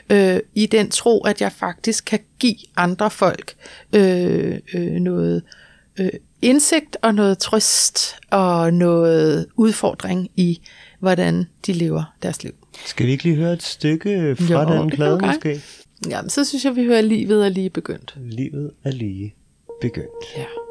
øh, 0.10 0.40
i 0.56 0.66
den 0.66 0.90
tro, 0.90 1.22
at 1.22 1.42
jeg 1.42 1.52
faktisk 1.52 2.06
kan 2.06 2.20
give 2.40 2.56
andre 2.78 3.10
folk 3.10 3.54
øh, 3.94 4.60
øh, 4.74 4.92
noget 4.92 5.44
øh, 6.00 6.10
indsigt 6.42 6.98
og 7.02 7.16
noget 7.16 7.38
trøst 7.38 8.16
og 8.32 8.74
noget 8.74 9.48
udfordring 9.56 10.30
i, 10.36 10.62
hvordan 11.00 11.48
de 11.66 11.74
lever 11.74 12.04
deres 12.24 12.44
liv. 12.44 12.54
Skal 12.86 13.06
vi 13.06 13.12
ikke 13.12 13.24
lige 13.24 13.36
høre 13.36 13.54
et 13.54 13.64
stykke 13.64 14.36
fra 14.40 14.74
jo, 14.74 14.82
den 14.82 14.90
plade 14.90 15.20
måske? 15.26 15.62
Jamen, 16.10 16.30
så 16.30 16.46
synes 16.46 16.66
jeg, 16.66 16.76
vi 16.76 16.86
hører 16.86 17.02
Livet 17.02 17.46
er 17.46 17.50
lige 17.50 17.70
begyndt. 17.70 18.16
Livet 18.18 18.72
er 18.84 18.92
lige 18.92 19.36
begyndt. 19.82 20.34
Ja. 20.36 20.71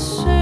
是。 0.00 0.39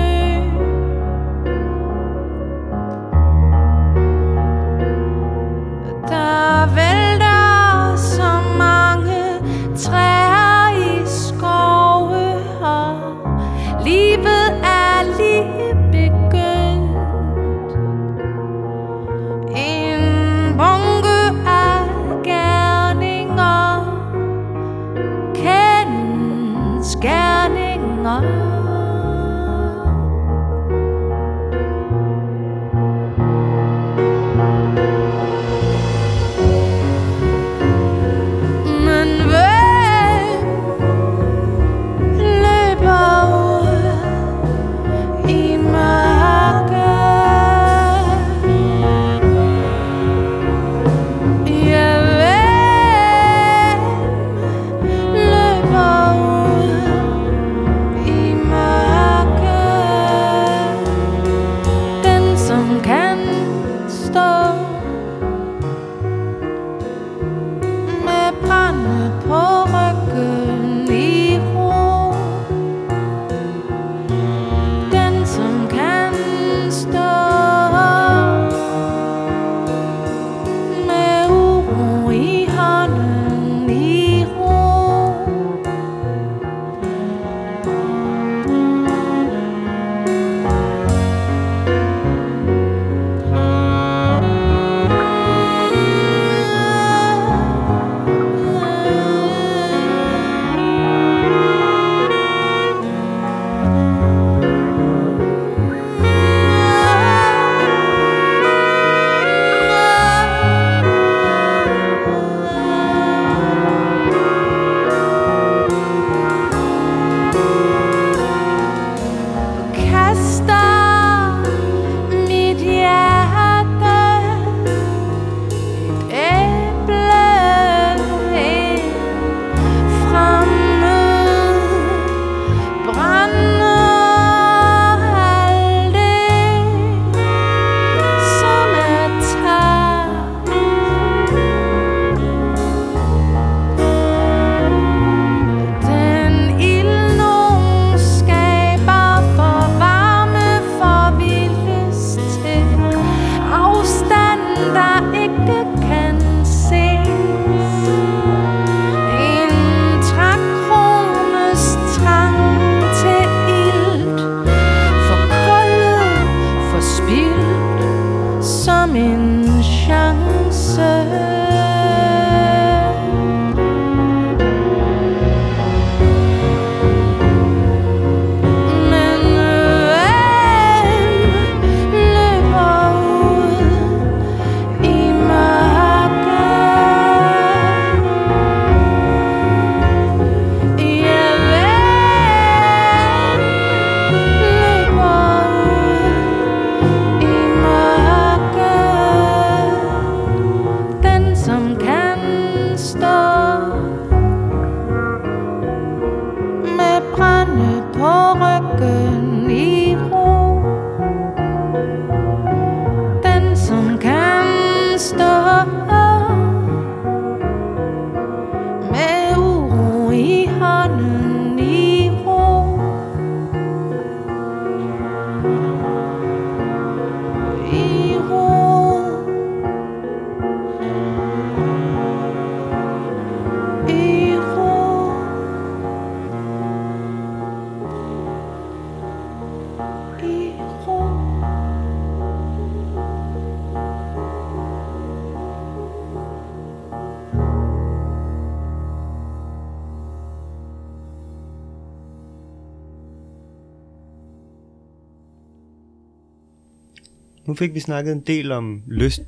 Nu 257.48 257.54
fik 257.54 257.74
vi 257.74 257.80
snakket 257.80 258.12
en 258.12 258.20
del 258.20 258.52
om 258.52 258.82
lyst, 258.86 259.22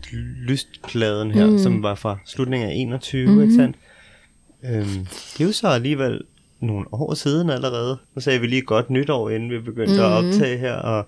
lystpladen 0.47 1.31
her, 1.31 1.47
mm. 1.47 1.59
som 1.59 1.83
var 1.83 1.95
fra 1.95 2.19
slutningen 2.27 2.69
af 2.69 2.75
21, 2.77 3.27
mm-hmm. 3.27 3.43
ikke 3.43 3.55
sandt? 3.55 3.77
Øhm, 4.65 5.07
det 5.33 5.41
er 5.41 5.45
jo 5.45 5.53
så 5.53 5.69
alligevel 5.69 6.21
nogle 6.61 6.87
år 6.93 7.15
siden 7.15 7.51
allerede. 7.51 7.99
Nu 8.15 8.21
sagde 8.21 8.41
vi 8.41 8.47
lige 8.47 8.63
godt 8.63 8.91
nytår, 8.91 9.31
inden 9.31 9.51
vi 9.51 9.59
begyndte 9.59 9.93
mm-hmm. 9.93 10.13
at 10.13 10.25
optage 10.25 10.59
her, 10.59 10.75
og, 10.75 11.07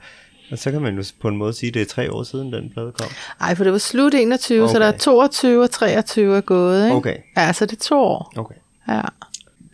og 0.51 0.59
så 0.59 0.71
kan 0.71 0.83
man 0.83 0.97
jo 0.97 1.05
på 1.21 1.29
en 1.29 1.37
måde 1.37 1.53
sige, 1.53 1.69
at 1.69 1.75
det 1.75 1.83
er 1.83 1.87
tre 1.87 2.13
år 2.13 2.23
siden, 2.23 2.53
den 2.53 2.71
plade 2.71 2.93
kom. 2.99 3.11
Nej, 3.41 3.55
for 3.55 3.65
det 3.65 3.73
var 3.73 3.79
slut 3.79 4.15
21, 4.15 4.63
okay. 4.63 4.73
så 4.73 4.79
der 4.79 4.87
er 4.87 4.99
22 4.99 5.63
og 5.63 5.71
23 5.71 6.37
er 6.37 6.41
gået, 6.41 6.85
ikke? 6.85 6.97
Okay. 6.97 7.17
Ja, 7.37 7.53
så 7.53 7.67
det 7.67 7.77
er 7.77 7.81
to 7.83 8.01
år. 8.01 8.33
Okay. 8.37 8.55
Ja. 8.89 9.01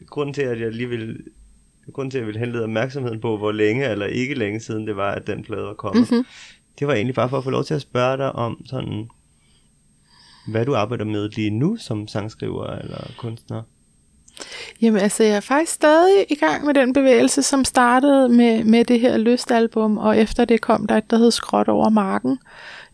Grunden 0.07 0.35
til, 0.35 0.43
at 0.43 0.61
jeg 0.61 0.73
lige 0.73 0.89
vil 0.89 1.19
grunden 1.93 2.11
til, 2.11 2.19
at 2.19 2.21
jeg 2.21 2.27
ville 2.27 2.41
henlede 2.41 2.63
opmærksomheden 2.63 3.21
på, 3.21 3.37
hvor 3.37 3.53
længe 3.53 3.89
eller 3.89 4.07
ikke 4.07 4.35
længe 4.35 4.61
siden 4.61 4.87
det 4.87 4.97
var, 4.97 5.13
at 5.13 5.27
den 5.27 5.45
plade 5.45 5.63
var 5.63 5.75
kommet, 5.75 6.11
mm-hmm 6.11 6.27
det 6.79 6.87
var 6.87 6.95
egentlig 6.95 7.15
bare 7.15 7.29
for 7.29 7.39
at 7.39 7.45
få 7.45 7.51
lov 7.51 7.65
til 7.65 7.75
at 7.75 7.81
spørge 7.81 8.17
dig 8.17 8.33
om 8.33 8.67
sådan, 8.67 9.09
hvad 10.49 10.67
du 10.67 10.75
arbejder 10.75 11.05
med 11.05 11.29
lige 11.29 11.51
nu 11.51 11.77
som 11.77 12.09
sangskriver 12.09 12.67
eller 12.67 13.11
kunstner. 13.19 13.63
Jamen 14.81 15.01
altså, 15.01 15.25
jeg 15.25 15.37
er 15.37 15.41
faktisk 15.41 15.73
stadig 15.73 16.27
i 16.31 16.35
gang 16.35 16.67
med 16.67 16.75
den 16.75 16.93
bevægelse, 16.93 17.43
som 17.43 17.65
startede 17.65 18.29
med, 18.29 18.65
med 18.65 18.85
det 18.85 19.01
her 19.01 19.17
lystalbum, 19.17 19.99
og 19.99 20.19
efter 20.19 20.45
det 20.45 20.61
kom 20.61 20.87
der 20.87 20.97
et, 20.97 21.11
der 21.11 21.17
hed 21.17 21.31
Skråt 21.31 21.69
over 21.69 21.89
marken. 21.89 22.39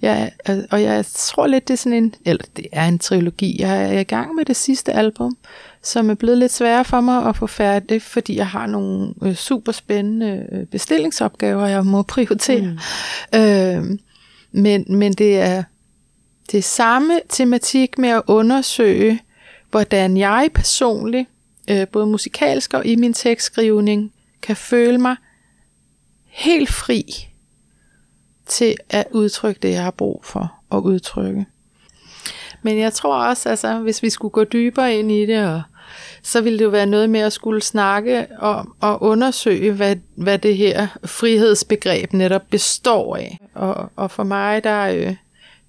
Jeg, 0.05 0.33
og 0.71 0.83
jeg 0.83 1.05
tror 1.07 1.47
lidt, 1.47 1.69
det 1.69 1.75
er 1.75 1.79
sådan 1.79 2.05
en, 2.05 2.15
eller 2.25 2.45
det 2.57 2.67
er 2.73 2.85
en 2.89 2.99
trilogi. 2.99 3.57
Jeg 3.63 3.95
er 3.95 4.01
i 4.01 4.05
gang 4.05 4.35
med 4.35 4.45
det 4.45 4.57
sidste 4.57 4.93
album, 4.93 5.37
som 5.83 6.11
er 6.11 6.15
blevet 6.15 6.39
lidt 6.39 6.53
sværere 6.53 6.85
for 6.85 7.01
mig 7.01 7.27
at 7.27 7.37
få 7.37 7.47
færdigt, 7.47 8.03
fordi 8.03 8.37
jeg 8.37 8.47
har 8.47 8.67
nogle 8.67 9.15
øh, 9.23 9.35
super 9.35 9.73
spændende 9.73 10.47
øh, 10.53 10.67
bestillingsopgaver, 10.67 11.67
jeg 11.67 11.87
må 11.87 12.03
prioritere. 12.03 12.79
Mm. 13.33 13.39
Øh, 13.39 13.99
men, 14.53 14.85
men 14.89 15.13
det 15.13 15.41
er 15.41 15.63
det 16.53 16.65
samme 16.65 17.21
tematik 17.29 17.99
med 17.99 18.09
at 18.09 18.23
undersøge, 18.27 19.21
hvordan 19.71 20.17
jeg 20.17 20.49
personligt, 20.55 21.29
øh, 21.71 21.89
både 21.89 22.07
musikalsk 22.07 22.75
og 22.75 22.87
i 22.87 22.97
min 22.97 23.15
tekstskrivning, 23.15 24.13
kan 24.43 24.57
føle 24.57 24.99
mig 24.99 25.17
helt 26.27 26.73
fri 26.73 27.29
til 28.47 28.77
at 28.91 29.07
udtrykke 29.11 29.61
det, 29.63 29.71
jeg 29.71 29.83
har 29.83 29.91
brug 29.91 30.21
for 30.25 30.53
at 30.73 30.79
udtrykke. 30.79 31.47
Men 32.63 32.79
jeg 32.79 32.93
tror 32.93 33.25
også, 33.25 33.49
altså, 33.49 33.79
hvis 33.79 34.03
vi 34.03 34.11
skulle 34.11 34.33
gå 34.33 34.45
dybere 34.45 34.95
ind 34.95 35.13
i 35.13 35.27
det 35.27 35.47
og 35.47 35.63
så 36.23 36.41
ville 36.41 36.59
det 36.59 36.65
jo 36.65 36.71
være 36.71 36.87
noget 36.87 37.11
med 37.11 37.21
at 37.21 37.33
skulle 37.33 37.63
snakke 37.63 38.27
om 38.39 38.75
og 38.81 39.03
undersøge, 39.03 39.73
hvad, 39.73 39.97
hvad 40.15 40.39
det 40.39 40.57
her 40.57 40.87
frihedsbegreb 41.05 42.13
netop 42.13 42.43
består 42.51 43.17
af. 43.17 43.39
Og, 43.55 43.91
og 43.97 44.11
for 44.11 44.23
mig, 44.23 44.65
der, 44.65 44.83
øh, 44.87 45.15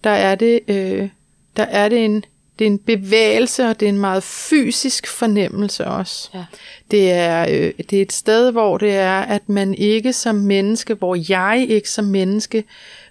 der 0.03 0.09
er 0.09 0.35
det, 0.35 0.59
øh, 0.67 1.09
der 1.57 1.63
er 1.63 1.89
det 1.89 2.05
en, 2.05 2.23
det 2.60 2.68
er 2.68 2.72
en 2.72 2.80
bevægelse, 2.80 3.65
og 3.68 3.80
det 3.80 3.86
er 3.86 3.89
en 3.89 4.00
meget 4.00 4.24
fysisk 4.24 5.08
fornemmelse 5.08 5.86
også. 5.86 6.30
Ja. 6.34 6.46
Det, 6.91 7.12
er, 7.12 7.46
øh, 7.50 7.74
det 7.89 7.94
er 7.94 8.02
et 8.02 8.13
sted, 8.13 8.52
hvor 8.52 8.78
det 8.78 8.96
er, 8.96 9.20
at 9.20 9.50
man 9.50 9.74
ikke 9.74 10.13
som 10.13 10.36
menneske, 10.36 10.94
hvor 10.94 11.18
jeg 11.30 11.65
ikke 11.70 11.89
som 11.89 12.06
menneske 12.06 12.63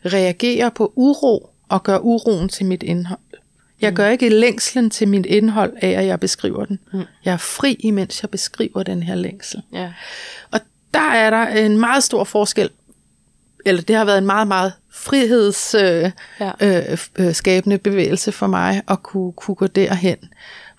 reagerer 0.07 0.69
på 0.69 0.93
uro 0.97 1.51
og 1.69 1.83
gør 1.83 1.99
uroen 1.99 2.49
til 2.49 2.67
mit 2.67 2.83
indhold. 2.83 3.19
Jeg 3.81 3.91
mm. 3.91 3.97
gør 3.97 4.09
ikke 4.09 4.29
længslen 4.29 4.91
til 4.91 5.09
mit 5.09 5.27
indhold 5.27 5.73
af, 5.83 5.89
at 5.89 6.07
jeg 6.07 6.21
beskriver 6.21 6.65
den. 6.65 6.79
Mm. 6.93 7.03
Jeg 7.25 7.33
er 7.33 7.37
fri, 7.37 7.77
imens 7.81 8.23
jeg 8.23 8.31
beskriver 8.31 8.83
den 8.83 9.03
her 9.03 9.15
længsel. 9.15 9.63
Ja. 9.73 9.93
Og 10.51 10.61
der 10.95 11.11
er 11.11 11.31
der 11.31 11.47
en 11.47 11.79
meget 11.79 12.05
stor 12.05 12.25
forskel, 12.25 12.71
eller 13.64 13.83
det 13.83 13.96
har 13.96 14.05
været 14.05 14.18
en 14.18 14.27
meget, 14.27 14.48
meget 14.48 14.72
frihedsskabende 14.90 16.12
øh, 17.66 17.72
øh, 17.72 17.79
bevægelse 17.79 18.33
for 18.33 18.46
mig 18.46 18.83
at 18.88 19.03
kunne, 19.03 19.33
kunne 19.33 19.55
gå 19.55 19.66
derhen, 19.66 20.18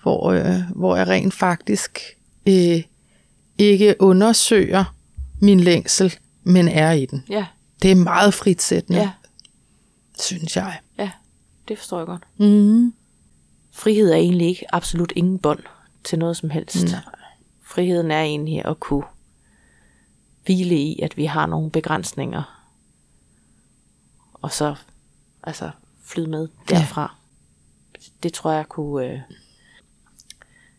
hvor, 0.02 0.32
øh, 0.32 0.60
hvor 0.74 0.96
jeg 0.96 1.08
rent 1.08 1.34
faktisk 1.34 2.00
øh, 2.48 2.82
ikke 3.58 3.94
undersøger 3.98 4.94
min 5.40 5.60
længsel, 5.60 6.14
men 6.44 6.68
er 6.68 6.92
i 6.92 7.06
den. 7.06 7.24
Ja. 7.30 7.46
Det 7.82 7.90
er 7.90 7.94
meget 7.94 8.34
fritsættende, 8.34 9.00
ja. 9.00 9.10
synes 10.18 10.56
jeg. 10.56 10.78
Ja 10.98 11.10
det 11.68 11.78
forstår 11.78 11.98
jeg 11.98 12.06
godt. 12.06 12.22
Mm. 12.38 12.94
Frihed 13.72 14.12
er 14.12 14.16
egentlig 14.16 14.48
ikke 14.48 14.74
absolut 14.74 15.12
ingen 15.16 15.38
bånd 15.38 15.60
til 16.04 16.18
noget 16.18 16.36
som 16.36 16.50
helst. 16.50 16.84
Nej. 16.84 17.00
Friheden 17.62 18.10
er 18.10 18.20
egentlig 18.20 18.64
at 18.64 18.80
kunne 18.80 19.04
hvile 20.44 20.76
i, 20.76 21.00
at 21.02 21.16
vi 21.16 21.24
har 21.24 21.46
nogle 21.46 21.70
begrænsninger, 21.70 22.55
og 24.46 24.52
så 24.52 24.74
altså 25.42 25.70
flyde 26.04 26.30
med 26.30 26.48
derfra. 26.68 27.16
Ja. 27.94 27.98
Det 28.22 28.32
tror 28.32 28.52
jeg 28.52 28.68
kunne 28.68 29.06
øh, 29.06 29.20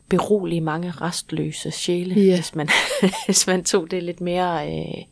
berolige 0.09 0.61
mange 0.61 0.91
restløse 0.91 1.71
sjæle, 1.71 2.21
ja. 2.21 2.35
hvis, 2.35 2.55
man, 2.55 2.69
hvis 3.25 3.47
man 3.47 3.63
tog 3.63 3.91
det 3.91 4.03
lidt 4.03 4.21
mere 4.21 4.67
øh, 4.67 5.03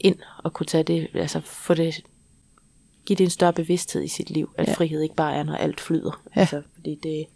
ind 0.00 0.16
og 0.44 0.52
kunne 0.52 0.66
tage 0.66 0.84
det, 0.84 1.08
altså 1.14 1.40
få 1.40 1.74
det 1.74 2.00
give 3.06 3.16
det 3.16 3.24
en 3.24 3.30
større 3.30 3.52
bevidsthed 3.52 4.02
i 4.02 4.08
sit 4.08 4.30
liv, 4.30 4.50
at 4.58 4.68
ja. 4.68 4.74
frihed 4.74 5.02
ikke 5.02 5.14
bare 5.14 5.34
er, 5.34 5.42
når 5.42 5.54
alt 5.54 5.80
flyder. 5.80 6.22
Ja. 6.36 6.40
Altså, 6.40 6.62
fordi 6.74 6.98
det, 7.02 7.26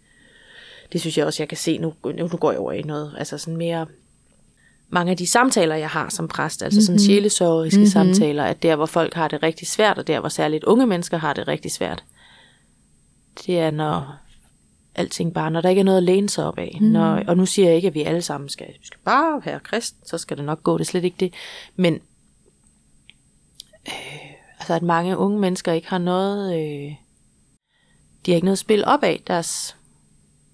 det 0.91 1.01
synes 1.01 1.17
jeg 1.17 1.25
også, 1.25 1.43
jeg 1.43 1.49
kan 1.49 1.57
se, 1.57 1.77
nu, 1.77 1.93
nu 2.03 2.27
går 2.27 2.51
jeg 2.51 2.59
over 2.59 2.71
i 2.71 2.81
noget, 2.81 3.15
altså 3.17 3.37
sådan 3.37 3.57
mere, 3.57 3.87
mange 4.93 5.11
af 5.11 5.17
de 5.17 5.27
samtaler, 5.27 5.75
jeg 5.75 5.89
har 5.89 6.09
som 6.09 6.27
præst, 6.27 6.63
altså 6.63 6.77
mm-hmm. 6.77 6.85
sådan 6.85 6.95
mhm. 6.95 7.05
sjælesørgeriske 7.05 7.77
mm-hmm. 7.77 7.89
samtaler, 7.89 8.43
at 8.43 8.63
der, 8.63 8.75
hvor 8.75 8.85
folk 8.85 9.13
har 9.13 9.27
det 9.27 9.43
rigtig 9.43 9.67
svært, 9.67 9.97
og 9.97 10.07
der, 10.07 10.19
hvor 10.19 10.29
særligt 10.29 10.63
unge 10.63 10.87
mennesker 10.87 11.17
har 11.17 11.33
det 11.33 11.47
rigtig 11.47 11.71
svært, 11.71 12.03
det 13.45 13.59
er, 13.59 13.71
når 13.71 14.15
alting 14.95 15.33
bare, 15.33 15.51
når 15.51 15.61
der 15.61 15.69
ikke 15.69 15.79
er 15.79 15.83
noget 15.83 15.97
at 15.97 16.03
læne 16.03 16.29
sig 16.29 16.45
op 16.45 16.57
af. 16.57 16.77
Mm. 16.81 16.87
Når, 16.87 17.23
og 17.27 17.37
nu 17.37 17.45
siger 17.45 17.67
jeg 17.67 17.75
ikke, 17.75 17.87
at 17.87 17.93
vi 17.93 18.03
alle 18.03 18.21
sammen 18.21 18.49
skal, 18.49 18.67
vi 18.67 18.85
skal 18.85 18.99
bare 19.05 19.41
være 19.45 19.59
krist, 19.59 19.95
så 20.09 20.17
skal 20.17 20.37
det 20.37 20.45
nok 20.45 20.63
gå, 20.63 20.77
det 20.77 20.83
er 20.83 20.85
slet 20.85 21.03
ikke 21.03 21.17
det. 21.19 21.33
Men 21.75 21.93
øh, 23.87 24.31
altså 24.59 24.73
at 24.73 24.83
mange 24.83 25.17
unge 25.17 25.39
mennesker 25.39 25.71
ikke 25.71 25.89
har 25.89 25.97
noget, 25.97 26.53
øh, 26.53 26.91
de 28.25 28.31
har 28.31 28.35
ikke 28.35 28.45
noget 28.45 28.55
at 28.55 28.59
spille 28.59 28.87
op 28.87 29.03
af. 29.03 29.23
Deres, 29.27 29.75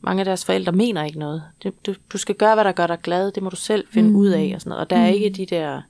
mange 0.02 0.20
af 0.20 0.26
deres 0.26 0.46
forældre 0.46 0.72
mener 0.72 1.04
ikke 1.04 1.20
noget. 1.20 1.44
Det, 1.64 1.86
du, 1.86 1.96
du 2.14 2.18
skal 2.18 2.36
gøre, 2.36 2.56
hvad 2.56 2.64
der 2.64 2.72
gør 2.72 2.88
dig 2.88 3.00
glad, 3.04 3.32
det 3.32 3.44
må 3.44 3.50
du 3.50 3.56
selv 3.56 3.88
finde 3.92 4.10
mm. 4.10 4.16
ud 4.16 4.28
af. 4.28 4.52
Og, 4.56 4.62
sådan 4.62 4.70
noget. 4.70 4.82
og 4.82 4.90
der 4.90 4.96
er 4.96 5.08
mm. 5.08 5.14
ikke 5.14 5.30
de 5.30 5.46
der, 5.46 5.82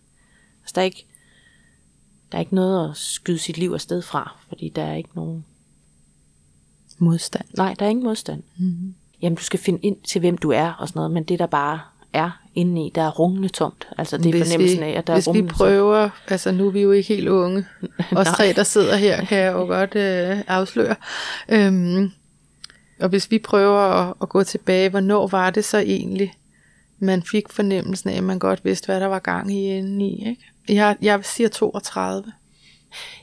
altså 0.62 0.72
der 0.76 0.82
er 0.82 0.86
ikke, 0.86 1.06
der 2.32 2.38
er 2.38 2.40
ikke 2.40 2.56
noget 2.56 2.90
at 2.90 2.98
skyde 2.98 3.40
sit 3.40 3.58
liv 3.58 3.72
afsted 3.72 4.02
fra, 4.02 4.36
fordi 4.48 4.70
der 4.76 4.84
er 4.84 4.96
ikke 4.96 5.10
nogen 5.14 5.46
modstand. 6.98 7.46
Nej, 7.58 7.76
der 7.80 7.86
er 7.86 7.90
ingen 7.90 8.06
modstand. 8.06 8.44
Mm. 8.58 8.96
Jamen, 9.22 9.36
du 9.36 9.44
skal 9.44 9.60
finde 9.60 9.80
ind 9.82 9.98
til, 10.04 10.20
hvem 10.20 10.38
du 10.38 10.52
er 10.52 10.72
og 10.72 10.88
sådan 10.88 11.00
noget, 11.00 11.12
men 11.12 11.24
det 11.24 11.40
der 11.40 11.46
bare 11.46 11.80
er 12.14 12.42
inde 12.56 12.86
i, 12.86 12.92
der 12.96 13.02
er 13.02 13.10
rungende 13.10 13.50
tomt. 13.50 13.88
Altså 13.98 14.18
det 14.18 14.26
er 14.26 14.32
hvis 14.32 14.42
fornemmelsen 14.42 14.84
af, 14.84 14.90
at 14.90 15.08
der 15.08 15.14
hvis 15.14 15.28
er 15.28 15.32
Hvis 15.32 15.44
vi 15.44 15.48
prøver, 15.48 16.02
tomt. 16.02 16.32
altså 16.32 16.52
nu 16.52 16.68
er 16.68 16.72
vi 16.72 16.82
jo 16.82 16.92
ikke 16.92 17.14
helt 17.14 17.28
unge, 17.28 17.66
os 18.16 18.28
tre, 18.28 18.54
der 18.54 18.64
sidder 18.64 18.96
her, 18.96 19.26
kan 19.26 19.38
jeg 19.38 19.54
jo 19.54 19.66
godt 19.76 19.96
øh, 19.96 20.38
afsløre. 20.48 20.96
Øhm, 21.50 22.12
og 23.00 23.10
hvis 23.10 23.32
vi 23.32 23.40
prøver 23.40 23.80
at, 23.80 24.14
at 24.22 24.30
gå 24.30 24.44
tilbage, 24.44 24.90
hvornår 24.90 25.28
var 25.28 25.50
det 25.50 25.66
så 25.66 25.78
egentlig, 25.78 26.34
man 27.00 27.24
fik 27.24 27.50
fornemmelsen 27.50 28.10
af, 28.10 28.18
at 28.18 28.24
man 28.24 28.40
godt 28.40 28.66
vidste, 28.66 28.86
hvad 28.86 29.00
der 29.00 29.06
var 29.06 29.20
gang 29.20 29.54
i 29.54 29.78
inde 29.78 30.06
i, 30.06 30.30
ikke? 30.30 30.46
Jeg, 30.70 30.98
jeg 31.02 31.26
siger 31.26 31.50
32. 31.50 32.34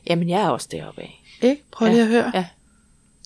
Jamen, 0.07 0.29
jeg 0.29 0.41
er 0.41 0.49
også 0.49 0.69
deroppe 0.71 1.01
af. 1.01 1.23
Ikke? 1.43 1.63
Prøv 1.73 1.89
lige 1.89 1.99
ja. 1.99 2.05
at 2.05 2.09
høre. 2.09 2.31
Ja. 2.35 2.47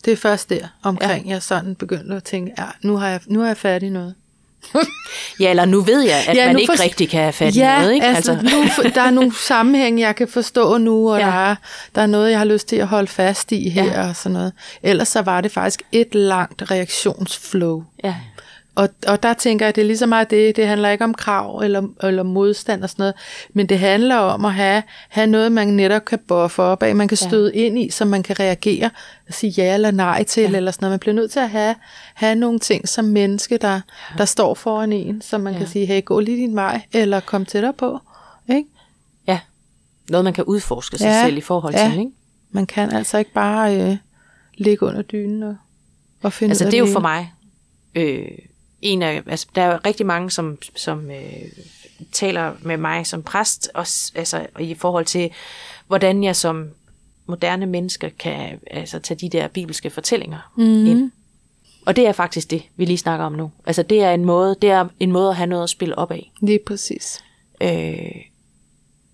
Det 0.04 0.12
er 0.12 0.16
først 0.16 0.50
der 0.50 0.68
omkring, 0.82 1.26
ja. 1.26 1.32
jeg 1.32 1.42
sådan 1.42 1.74
begyndte 1.74 2.16
at 2.16 2.24
tænke, 2.24 2.54
ja, 2.58 2.66
nu 2.82 2.96
har 2.96 3.08
jeg, 3.08 3.20
nu 3.26 3.40
har 3.40 3.46
jeg 3.46 3.56
færdig 3.56 3.90
noget. 3.90 4.14
Ja, 5.40 5.50
eller 5.50 5.64
nu 5.64 5.80
ved 5.80 6.00
jeg, 6.02 6.24
at 6.28 6.36
Ja, 6.36 6.46
man 6.46 6.58
ikke 6.58 6.72
forst- 6.72 6.82
rigtig 6.82 7.08
kan 7.08 7.20
have 7.20 7.32
fat 7.32 7.56
i 7.56 7.58
Ja, 7.58 7.78
noget. 7.80 7.94
Ikke? 7.94 8.06
altså, 8.06 8.32
altså. 8.32 8.56
Nu, 8.56 8.90
der 8.94 9.02
er 9.02 9.10
nogle 9.10 9.32
sammenhæng, 9.48 10.00
jeg 10.00 10.16
kan 10.16 10.28
forstå 10.28 10.78
nu, 10.78 11.12
og 11.12 11.18
ja. 11.20 11.26
der, 11.26 11.32
er, 11.32 11.54
der 11.94 12.02
er 12.02 12.06
noget, 12.06 12.30
jeg 12.30 12.38
har 12.38 12.44
lyst 12.46 12.68
til 12.68 12.76
at 12.76 12.86
holde 12.86 13.06
fast 13.08 13.52
i 13.52 13.68
her 13.68 13.84
Ja. 13.84 14.08
og 14.08 14.16
sådan 14.16 14.32
noget. 14.32 14.52
Ellers 14.82 15.08
så 15.08 15.22
var 15.22 15.40
det 15.40 15.52
faktisk 15.52 15.82
et 15.92 16.14
langt 16.14 16.70
reaktionsflow. 16.70 17.82
ja. 18.04 18.14
Og, 18.74 18.88
og 19.06 19.22
der 19.22 19.34
tænker 19.34 19.64
jeg, 19.64 19.68
at 19.68 19.76
det 19.76 19.82
er 19.82 19.86
lige 19.86 19.98
så 19.98 20.06
meget 20.06 20.30
det, 20.30 20.56
det 20.56 20.66
handler 20.66 20.90
ikke 20.90 21.04
om 21.04 21.14
krav 21.14 21.58
eller, 21.58 21.82
eller 22.02 22.22
modstand 22.22 22.82
og 22.82 22.90
sådan 22.90 23.02
noget, 23.02 23.14
men 23.54 23.66
det 23.66 23.78
handler 23.78 24.16
om 24.16 24.44
at 24.44 24.54
have, 24.54 24.82
have 25.08 25.26
noget, 25.26 25.52
man 25.52 25.68
netop 25.68 26.04
kan 26.04 26.18
buffe 26.28 26.62
op 26.62 26.82
af, 26.82 26.96
man 26.96 27.08
kan 27.08 27.18
Ja. 27.20 27.28
støde 27.28 27.54
ind 27.54 27.78
i, 27.78 27.90
så 27.90 28.04
man 28.04 28.22
kan 28.22 28.40
reagere 28.40 28.90
og 29.28 29.34
sige 29.34 29.50
ja 29.50 29.74
eller 29.74 29.90
nej 29.90 30.22
til, 30.22 30.50
ja. 30.50 30.56
eller 30.56 30.70
sådan 30.70 30.84
noget. 30.84 30.92
Man 30.92 30.98
bliver 30.98 31.14
nødt 31.14 31.30
til 31.30 31.40
at 31.40 31.50
have, 31.50 31.74
have 32.14 32.34
nogle 32.34 32.58
ting 32.58 32.88
som 32.88 33.04
menneske, 33.04 33.56
der, 33.56 33.80
der 34.18 34.24
står 34.24 34.54
foran 34.54 34.92
en, 34.92 35.20
så 35.22 35.38
man 35.38 35.52
ja. 35.52 35.58
kan 35.58 35.68
sige, 35.68 35.86
hey, 35.86 36.04
gå 36.04 36.20
lige 36.20 36.36
din 36.36 36.54
vej, 36.56 36.80
eller 36.92 37.20
kom 37.20 37.44
tættere 37.44 37.72
på. 37.72 37.98
Ikke? 38.50 38.64
ja. 39.26 39.40
Noget, 40.10 40.24
man 40.24 40.32
kan 40.32 40.44
udforske 40.44 40.98
sig 40.98 41.06
Ja, 41.06 41.24
selv 41.24 41.36
i 41.36 41.40
forhold 41.40 41.74
ja. 41.74 41.90
til. 41.90 41.98
Ikke? 41.98 42.10
Man 42.50 42.66
kan 42.66 42.92
altså 42.92 43.18
ikke 43.18 43.32
bare 43.32 43.80
øh, 43.80 43.96
ligge 44.54 44.86
under 44.86 45.02
dynen 45.02 45.42
og, 45.42 45.56
og 46.22 46.32
finde 46.32 46.50
Altså 46.52 46.64
ud 46.64 46.66
af 46.66 46.70
det 46.70 46.76
er 46.78 46.86
jo 46.86 46.92
for 46.92 47.00
mig 47.00 47.32
øh, 47.94 48.22
en 48.82 49.02
af, 49.02 49.22
altså 49.26 49.46
der 49.54 49.62
er 49.62 49.86
rigtig 49.86 50.06
mange, 50.06 50.30
som, 50.30 50.58
som 50.76 51.10
øh, 51.10 51.42
taler 52.12 52.52
med 52.62 52.76
mig 52.76 53.06
som 53.06 53.22
præst, 53.22 53.70
også, 53.74 54.12
altså 54.14 54.46
i 54.60 54.74
forhold 54.74 55.04
til, 55.04 55.30
hvordan 55.86 56.24
jeg 56.24 56.36
som 56.36 56.68
moderne 57.26 57.66
menneske 57.66 58.10
kan 58.10 58.60
altså, 58.70 58.98
tage 58.98 59.18
de 59.18 59.38
der 59.38 59.48
bibelske 59.48 59.90
fortællinger 59.90 60.52
mm. 60.56 60.86
ind. 60.86 61.10
Og 61.86 61.96
det 61.96 62.06
er 62.06 62.12
faktisk 62.12 62.50
det, 62.50 62.62
vi 62.76 62.84
lige 62.84 62.98
snakker 62.98 63.26
om 63.26 63.32
nu. 63.32 63.50
Altså 63.66 63.82
det 63.82 64.02
er 64.02 64.12
en 64.12 64.24
måde, 64.24 64.56
det 64.62 64.70
er 64.70 64.88
en 65.00 65.12
måde 65.12 65.28
at 65.28 65.36
have 65.36 65.46
noget 65.46 65.62
at 65.62 65.70
spille 65.70 65.98
op 65.98 66.10
af. 66.10 66.32
Lige 66.42 66.60
præcis. 66.66 67.24
Øh, 67.62 68.22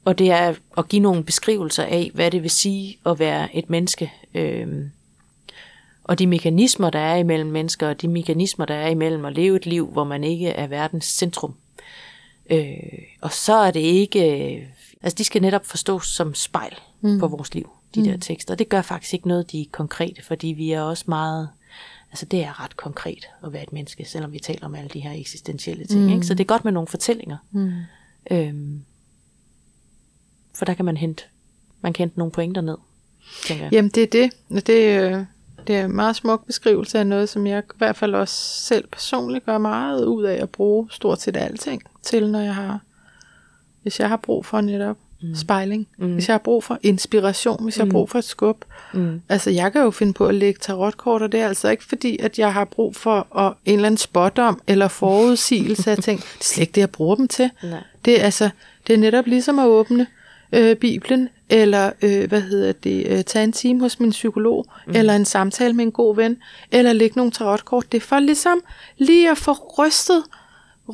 og 0.04 0.18
det 0.18 0.30
er 0.30 0.54
at 0.78 0.88
give 0.88 1.02
nogle 1.02 1.24
beskrivelser 1.24 1.84
af, 1.84 2.10
hvad 2.14 2.30
det 2.30 2.42
vil 2.42 2.50
sige 2.50 2.98
at 3.06 3.18
være 3.18 3.56
et 3.56 3.70
menneske. 3.70 4.12
Øh, 4.34 4.68
og 6.08 6.18
de 6.18 6.26
mekanismer, 6.26 6.90
der 6.90 6.98
er 6.98 7.16
imellem 7.16 7.50
mennesker, 7.50 7.88
og 7.88 8.02
de 8.02 8.08
mekanismer, 8.08 8.64
der 8.64 8.74
er 8.74 8.88
imellem 8.88 9.24
at 9.24 9.32
leve 9.32 9.56
et 9.56 9.66
liv, 9.66 9.86
hvor 9.86 10.04
man 10.04 10.24
ikke 10.24 10.48
er 10.48 10.66
verdens 10.66 11.04
centrum. 11.04 11.54
Øh, 12.50 12.76
og 13.20 13.32
så 13.32 13.54
er 13.54 13.70
det 13.70 13.80
ikke... 13.80 14.56
øh, 14.56 14.62
Altså, 15.02 15.16
de 15.16 15.24
skal 15.24 15.42
netop 15.42 15.66
forstås 15.66 16.06
som 16.06 16.34
spejl 16.34 16.74
mm. 17.00 17.18
på 17.18 17.28
vores 17.28 17.54
liv, 17.54 17.70
de 17.94 18.00
mm. 18.00 18.06
der 18.06 18.16
tekster. 18.16 18.54
Det 18.54 18.68
gør 18.68 18.82
faktisk 18.82 19.14
ikke 19.14 19.28
noget, 19.28 19.52
de 19.52 19.60
er 19.60 19.64
konkrete, 19.72 20.24
fordi 20.24 20.46
vi 20.46 20.72
er 20.72 20.80
også 20.80 21.04
meget... 21.08 21.48
Altså, 22.10 22.26
det 22.26 22.42
er 22.42 22.64
ret 22.64 22.76
konkret 22.76 23.28
at 23.44 23.52
være 23.52 23.62
et 23.62 23.72
menneske, 23.72 24.04
selvom 24.04 24.32
vi 24.32 24.38
taler 24.38 24.66
om 24.66 24.74
alle 24.74 24.88
de 24.88 25.00
her 25.00 25.12
eksistentielle 25.12 25.86
ting. 25.86 26.02
Mm. 26.02 26.08
Ikke? 26.08 26.26
Så 26.26 26.34
det 26.34 26.40
er 26.40 26.44
godt 26.44 26.64
med 26.64 26.72
nogle 26.72 26.86
fortællinger. 26.86 27.36
Mm. 27.50 27.72
Øhm, 28.30 28.84
for 30.54 30.64
der 30.64 30.74
kan 30.74 30.84
man 30.84 30.96
hente, 30.96 31.24
man 31.80 31.92
kan 31.92 32.02
hente 32.02 32.18
nogle 32.18 32.32
pointer 32.32 32.60
ned, 32.60 32.78
tænker 33.46 33.64
jeg. 33.64 33.72
Jamen, 33.72 33.90
det 33.90 34.02
er 34.02 34.06
det. 34.06 34.66
Det, 34.66 35.00
øh, 35.00 35.24
det 35.66 35.76
er 35.76 35.84
en 35.84 35.96
meget 35.96 36.16
smuk 36.16 36.46
beskrivelse 36.46 36.98
af 36.98 37.06
noget, 37.06 37.28
som 37.28 37.46
jeg 37.46 37.58
i 37.58 37.78
hvert 37.78 37.96
fald 37.96 38.14
også 38.14 38.34
selv 38.62 38.88
personligt 38.92 39.46
gør 39.46 39.58
meget 39.58 40.04
ud 40.04 40.24
af 40.24 40.42
at 40.42 40.50
bruge 40.50 40.88
stort 40.90 41.20
set 41.20 41.36
alting 41.36 41.82
til, 42.02 42.30
når 42.30 42.40
jeg 42.40 42.54
har, 42.54 42.80
hvis 43.82 44.00
jeg 44.00 44.08
har 44.08 44.16
brug 44.16 44.46
for 44.46 44.60
netop 44.60 44.96
mm. 45.22 45.34
spejling, 45.34 45.88
mm. 45.98 46.12
hvis 46.12 46.28
jeg 46.28 46.34
har 46.34 46.38
brug 46.38 46.64
for 46.64 46.78
inspiration, 46.82 47.64
hvis 47.64 47.78
jeg 47.78 47.86
har 47.86 47.90
brug 47.90 48.10
for 48.10 48.18
et 48.18 48.24
skub. 48.24 48.64
Mm. 48.94 49.20
Altså, 49.28 49.50
jeg 49.50 49.72
kan 49.72 49.82
jo 49.82 49.90
finde 49.90 50.12
på 50.12 50.26
at 50.26 50.34
lægge 50.34 50.58
tarotkort, 50.62 51.22
og 51.22 51.32
det 51.32 51.40
er 51.40 51.48
altså 51.48 51.68
ikke 51.68 51.84
fordi, 51.84 52.18
at 52.18 52.38
jeg 52.38 52.52
har 52.52 52.64
brug 52.64 52.96
for 52.96 53.38
at, 53.38 53.54
en 53.64 53.74
eller 53.74 53.86
anden 53.86 53.98
spådom 53.98 54.60
eller 54.66 54.88
forudsigelse 54.88 55.90
af 55.90 55.96
ting. 55.96 56.20
Det 56.20 56.40
er 56.40 56.44
slet 56.44 56.62
ikke 56.62 56.72
det, 56.72 56.80
jeg 56.80 56.90
bruger 56.90 57.16
dem 57.16 57.28
til. 57.28 57.50
Nej. 57.62 57.82
Det 58.04 58.20
er 58.20 58.24
altså, 58.24 58.50
det 58.86 58.92
er 58.92 58.98
netop 58.98 59.26
ligesom 59.26 59.58
at 59.58 59.66
åbne 59.66 60.06
øh, 60.52 60.76
Bibelen, 60.76 61.28
eller 61.50 61.92
øh, 62.02 62.28
hvad 62.28 62.40
hedder 62.40 62.72
det, 62.72 63.06
øh, 63.06 63.24
tage 63.24 63.44
en 63.44 63.52
time 63.52 63.80
hos 63.80 64.00
min 64.00 64.10
psykolog, 64.10 64.66
mm. 64.86 64.92
eller 64.96 65.16
en 65.16 65.24
samtale 65.24 65.72
med 65.72 65.84
en 65.84 65.92
god 65.92 66.16
ven, 66.16 66.36
eller 66.72 66.92
lægge 66.92 67.16
nogle 67.16 67.32
tarotkort. 67.32 67.92
Det 67.92 67.98
er 67.98 68.06
for 68.06 68.18
ligesom 68.18 68.60
lige 68.98 69.30
at 69.30 69.38
få 69.38 69.52
rystet, 69.78 70.22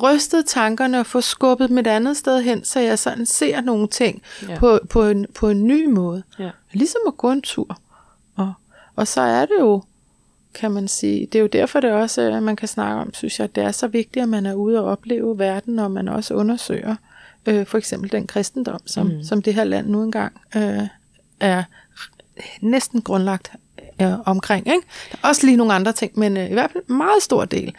rystet 0.03 0.45
tankerne 0.45 0.99
og 0.99 1.05
få 1.05 1.21
skubbet 1.21 1.69
dem 1.69 1.77
et 1.77 1.87
andet 1.87 2.17
sted 2.17 2.41
hen, 2.41 2.63
så 2.63 2.79
jeg 2.79 2.99
sådan 2.99 3.25
ser 3.25 3.61
nogle 3.61 3.87
ting 3.87 4.21
Ja. 4.49 4.57
på, 4.59 4.79
på, 4.89 5.03
en, 5.03 5.25
på 5.35 5.49
en 5.49 5.67
ny 5.67 5.85
måde. 5.85 6.23
Ja. 6.39 6.49
Ligesom 6.73 7.01
at 7.07 7.17
gå 7.17 7.31
en 7.31 7.41
tur. 7.41 7.77
Og, 8.35 8.53
og 8.95 9.07
så 9.07 9.21
er 9.21 9.45
det 9.45 9.55
jo, 9.59 9.83
kan 10.53 10.71
man 10.71 10.87
sige, 10.87 11.25
det 11.25 11.35
er 11.35 11.41
jo 11.41 11.47
derfor, 11.47 11.79
det 11.79 11.91
også, 11.91 12.21
at 12.21 12.43
man 12.43 12.55
kan 12.55 12.67
snakke 12.67 13.01
om, 13.01 13.13
synes 13.13 13.39
jeg, 13.39 13.43
at 13.43 13.55
det 13.55 13.63
er 13.63 13.71
så 13.71 13.87
vigtigt, 13.87 14.23
at 14.23 14.29
man 14.29 14.45
er 14.45 14.53
ude 14.53 14.79
og 14.79 14.85
opleve 14.85 15.39
verden, 15.39 15.79
og 15.79 15.91
man 15.91 16.07
også 16.07 16.33
undersøger 16.33 16.95
øh, 17.45 17.65
for 17.65 17.77
eksempel 17.77 18.11
den 18.11 18.27
kristendom, 18.27 18.79
som, 18.85 19.07
mm. 19.07 19.23
som 19.23 19.41
det 19.41 19.53
her 19.53 19.63
land 19.63 19.87
nu 19.87 20.03
engang 20.03 20.41
øh, 20.55 20.87
er 21.39 21.63
næsten 22.61 23.01
grundlagt 23.01 23.51
øh, 24.01 24.19
omkring. 24.25 24.67
Ikke? 24.67 24.87
Der 25.11 25.17
er 25.23 25.27
også 25.27 25.45
lige 25.45 25.57
nogle 25.57 25.73
andre 25.73 25.93
ting, 25.93 26.19
men 26.19 26.37
øh, 26.37 26.49
i 26.49 26.53
hvert 26.53 26.71
fald 26.71 26.83
en 26.89 26.97
meget 26.97 27.23
stor 27.23 27.45
del. 27.45 27.75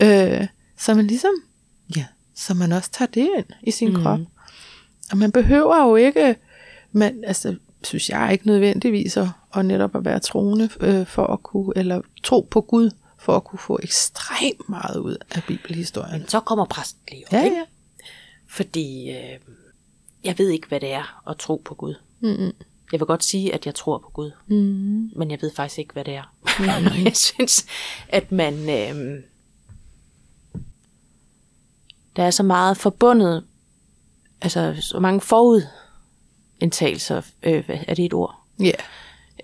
Øh, 0.00 0.46
så 0.78 0.94
man 0.94 1.06
ligesom, 1.06 1.34
ja, 1.96 2.04
så 2.34 2.54
man 2.54 2.72
også 2.72 2.90
tager 2.90 3.08
det 3.08 3.28
ind 3.36 3.46
i 3.62 3.70
sin 3.70 3.88
mm. 3.88 4.02
krop. 4.02 4.18
Og 5.10 5.18
man 5.18 5.32
behøver 5.32 5.82
jo 5.82 5.96
ikke, 5.96 6.36
man, 6.92 7.24
altså, 7.26 7.56
synes 7.84 8.08
jeg 8.08 8.28
ikke 8.32 8.46
nødvendigvis 8.46 9.16
at, 9.16 9.28
at 9.54 9.64
netop 9.64 9.96
at 9.96 10.04
være 10.04 10.18
troende 10.18 10.68
øh, 10.80 11.06
for 11.06 11.26
at 11.26 11.42
kunne, 11.42 11.72
eller 11.76 12.00
tro 12.22 12.48
på 12.50 12.60
Gud, 12.60 12.90
for 13.18 13.36
at 13.36 13.44
kunne 13.44 13.58
få 13.58 13.78
ekstremt 13.82 14.68
meget 14.68 14.96
ud 14.96 15.16
af 15.34 15.42
bibelhistorien. 15.48 16.18
Men 16.20 16.28
så 16.28 16.40
kommer 16.40 16.64
præsten 16.64 17.00
lige 17.08 17.24
op, 17.26 17.32
Ja, 17.32 17.44
ikke? 17.44 17.56
ja. 17.56 17.62
Fordi 18.48 19.10
øh, 19.10 19.38
jeg 20.24 20.38
ved 20.38 20.48
ikke, 20.50 20.68
hvad 20.68 20.80
det 20.80 20.92
er 20.92 21.28
at 21.30 21.38
tro 21.38 21.62
på 21.64 21.74
Gud. 21.74 21.94
Mm-mm. 22.20 22.52
Jeg 22.92 23.00
vil 23.00 23.06
godt 23.06 23.24
sige, 23.24 23.54
at 23.54 23.66
jeg 23.66 23.74
tror 23.74 23.98
på 23.98 24.10
Gud, 24.10 24.30
Mm. 24.46 25.10
men 25.16 25.30
jeg 25.30 25.38
ved 25.42 25.50
faktisk 25.56 25.78
ikke, 25.78 25.92
hvad 25.92 26.04
det 26.04 26.14
er. 26.14 26.34
Mm. 26.60 27.04
jeg 27.04 27.16
synes, 27.16 27.66
at 28.08 28.32
man... 28.32 28.54
Øh, 28.54 29.22
der 32.16 32.22
er 32.22 32.30
så 32.30 32.42
meget 32.42 32.76
forbundet, 32.76 33.44
altså 34.40 34.76
så 34.80 35.00
mange 35.00 35.20
forudindtagelser, 35.20 37.22
øh, 37.42 37.64
er 37.68 37.94
det 37.94 38.04
et 38.04 38.14
ord? 38.14 38.34
Ja. 38.60 38.72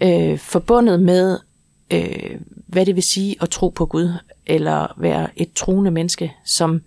øh, 0.00 0.38
forbundet 0.38 1.00
med, 1.00 1.38
øh, 1.90 2.40
hvad 2.66 2.86
det 2.86 2.94
vil 2.94 3.02
sige 3.02 3.36
at 3.40 3.50
tro 3.50 3.68
på 3.68 3.86
Gud, 3.86 4.12
eller 4.46 4.94
være 5.00 5.28
et 5.36 5.52
troende 5.52 5.90
menneske, 5.90 6.32
som, 6.44 6.82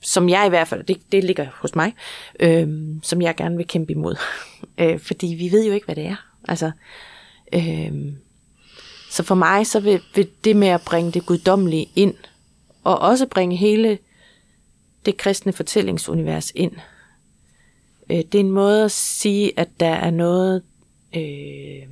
som 0.00 0.28
jeg 0.28 0.46
i 0.46 0.48
hvert 0.48 0.68
fald, 0.68 0.84
det, 0.84 1.12
det 1.12 1.24
ligger 1.24 1.46
hos 1.54 1.74
mig, 1.74 1.94
øh, 2.40 2.68
som 3.02 3.22
jeg 3.22 3.36
gerne 3.36 3.56
vil 3.56 3.66
kæmpe 3.66 3.92
imod. 3.92 4.16
øh, 4.80 5.00
fordi 5.00 5.26
vi 5.26 5.52
ved 5.52 5.66
jo 5.66 5.72
ikke, 5.72 5.84
hvad 5.84 5.96
det 5.96 6.06
er. 6.06 6.26
Altså, 6.48 6.70
øh, 7.52 7.92
så 9.10 9.22
for 9.22 9.34
mig, 9.34 9.66
så 9.66 9.80
vil, 9.80 10.00
vil 10.14 10.28
det 10.44 10.56
med 10.56 10.68
at 10.68 10.82
bringe 10.82 11.12
det 11.12 11.26
guddommelige 11.26 11.90
ind, 11.96 12.14
og 12.84 12.98
også 12.98 13.26
bringe 13.26 13.56
hele 13.56 13.98
det 15.06 15.16
kristne 15.16 15.52
fortællingsunivers 15.52 16.52
ind, 16.54 16.72
øh, 18.10 18.16
det 18.16 18.34
er 18.34 18.40
en 18.40 18.50
måde 18.50 18.84
at 18.84 18.90
sige, 18.90 19.58
at 19.58 19.68
der 19.80 19.94
er 19.94 20.10
noget, 20.10 20.62
øh, 21.16 21.88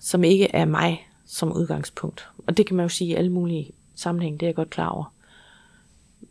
som 0.00 0.24
ikke 0.24 0.48
er 0.54 0.64
mig 0.64 1.08
som 1.26 1.52
udgangspunkt. 1.52 2.28
Og 2.46 2.56
det 2.56 2.66
kan 2.66 2.76
man 2.76 2.84
jo 2.84 2.88
sige 2.88 3.10
i 3.10 3.14
alle 3.14 3.32
mulige 3.32 3.70
sammenhænge, 3.94 4.38
det 4.38 4.46
er 4.46 4.48
jeg 4.48 4.54
godt 4.54 4.70
klar 4.70 4.88
over. 4.88 5.15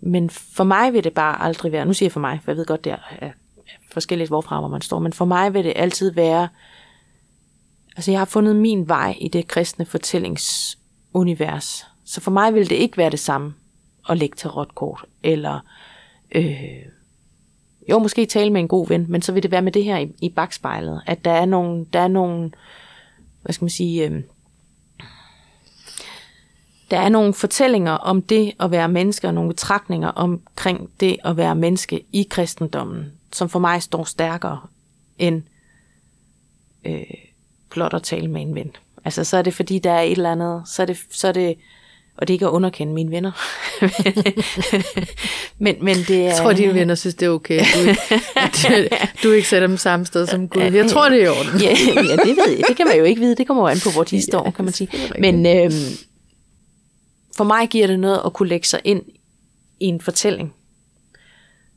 Men 0.05 0.29
for 0.29 0.63
mig 0.63 0.93
vil 0.93 1.03
det 1.03 1.13
bare 1.13 1.41
aldrig 1.41 1.71
være, 1.71 1.85
nu 1.85 1.93
siger 1.93 2.07
jeg 2.07 2.11
for 2.11 2.19
mig, 2.19 2.39
for 2.43 2.51
jeg 2.51 2.57
ved 2.57 2.65
godt, 2.65 2.83
det 2.83 2.91
er 2.91 3.31
forskelligt, 3.91 4.29
hvorfra 4.29 4.59
hvor 4.59 4.69
man 4.69 4.81
står, 4.81 4.99
men 4.99 5.13
for 5.13 5.25
mig 5.25 5.53
vil 5.53 5.63
det 5.63 5.73
altid 5.75 6.11
være, 6.11 6.47
altså 7.95 8.11
jeg 8.11 8.19
har 8.19 8.25
fundet 8.25 8.55
min 8.55 8.87
vej 8.87 9.15
i 9.21 9.27
det 9.27 9.47
kristne 9.47 9.85
fortællingsunivers. 9.85 11.85
Så 12.05 12.21
for 12.21 12.31
mig 12.31 12.53
vil 12.53 12.69
det 12.69 12.75
ikke 12.75 12.97
være 12.97 13.09
det 13.09 13.19
samme 13.19 13.53
at 14.09 14.17
lægge 14.17 14.35
til 14.35 14.49
tarotkort, 14.49 15.05
eller 15.23 15.59
øh, 16.35 16.55
jo, 17.89 17.99
måske 17.99 18.25
tale 18.25 18.49
med 18.49 18.61
en 18.61 18.67
god 18.67 18.87
ven, 18.87 19.05
men 19.09 19.21
så 19.21 19.31
vil 19.31 19.43
det 19.43 19.51
være 19.51 19.61
med 19.61 19.71
det 19.71 19.83
her 19.83 19.97
i, 19.97 20.11
i 20.21 20.29
bagspejlet, 20.29 21.01
at 21.05 21.25
der 21.25 21.31
er 21.31 21.45
nogle, 21.45 21.85
der 21.93 21.99
er 21.99 22.07
nogle 22.07 22.51
hvad 23.41 23.53
skal 23.53 23.65
man 23.65 23.69
sige, 23.69 24.07
øh, 24.07 24.23
der 26.91 26.99
er 26.99 27.09
nogle 27.09 27.33
fortællinger 27.33 27.91
om 27.91 28.21
det 28.21 28.53
at 28.59 28.71
være 28.71 28.89
menneske, 28.89 29.27
og 29.27 29.33
nogle 29.33 29.49
betragtninger 29.49 30.07
omkring 30.07 30.89
det 30.99 31.17
at 31.23 31.37
være 31.37 31.55
menneske 31.55 32.03
i 32.11 32.27
kristendommen, 32.29 33.11
som 33.33 33.49
for 33.49 33.59
mig 33.59 33.83
står 33.83 34.03
stærkere 34.03 34.59
end 35.19 35.43
øh, 36.85 37.03
blot 37.69 37.93
at 37.93 38.03
tale 38.03 38.27
med 38.27 38.41
en 38.41 38.55
ven. 38.55 38.71
Altså, 39.05 39.23
så 39.23 39.37
er 39.37 39.41
det 39.41 39.53
fordi, 39.53 39.79
der 39.79 39.91
er 39.91 40.01
et 40.01 40.11
eller 40.11 40.31
andet, 40.31 40.61
så 40.65 40.81
er 40.81 40.85
det, 40.85 40.97
så 41.11 41.27
er 41.27 41.31
det 41.31 41.57
og 42.17 42.27
det 42.27 42.33
er 42.33 42.35
ikke 42.35 42.45
at 42.45 42.49
underkende 42.51 42.93
mine 42.93 43.11
venner. 43.11 43.31
men, 45.63 45.75
men 45.81 45.95
det 45.95 46.09
er... 46.09 46.23
Jeg 46.23 46.37
tror, 46.37 46.53
dine 46.53 46.73
venner 46.73 46.95
synes, 46.95 47.15
det 47.15 47.25
er 47.25 47.29
okay, 47.29 47.59
du, 48.63 48.95
du 49.23 49.31
ikke 49.31 49.47
sætter 49.47 49.67
dem 49.67 49.77
samme 49.77 50.05
sted 50.05 50.27
som 50.27 50.47
Gud. 50.47 50.61
Jeg 50.61 50.89
tror, 50.89 51.09
det 51.09 51.21
er 51.21 51.25
i 51.25 51.27
orden. 51.27 51.61
ja, 51.61 51.75
ja, 51.95 52.15
det 52.15 52.37
ved 52.37 52.49
jeg. 52.57 52.63
Det 52.67 52.77
kan 52.77 52.87
man 52.87 52.97
jo 52.97 53.03
ikke 53.03 53.21
vide. 53.21 53.35
Det 53.35 53.47
kommer 53.47 53.63
jo 53.63 53.67
an 53.67 53.79
på, 53.83 53.89
hvor 53.89 54.03
de 54.03 54.21
står, 54.21 54.51
kan 54.55 54.65
man 54.65 54.73
sige. 54.73 54.89
Men 55.19 55.45
øhm, 55.45 55.71
for 57.35 57.43
mig 57.43 57.69
giver 57.69 57.87
det 57.87 57.99
noget 57.99 58.21
at 58.25 58.33
kunne 58.33 58.49
lægge 58.49 58.67
sig 58.67 58.81
ind 58.83 59.03
i 59.79 59.85
en 59.85 60.01
fortælling, 60.01 60.55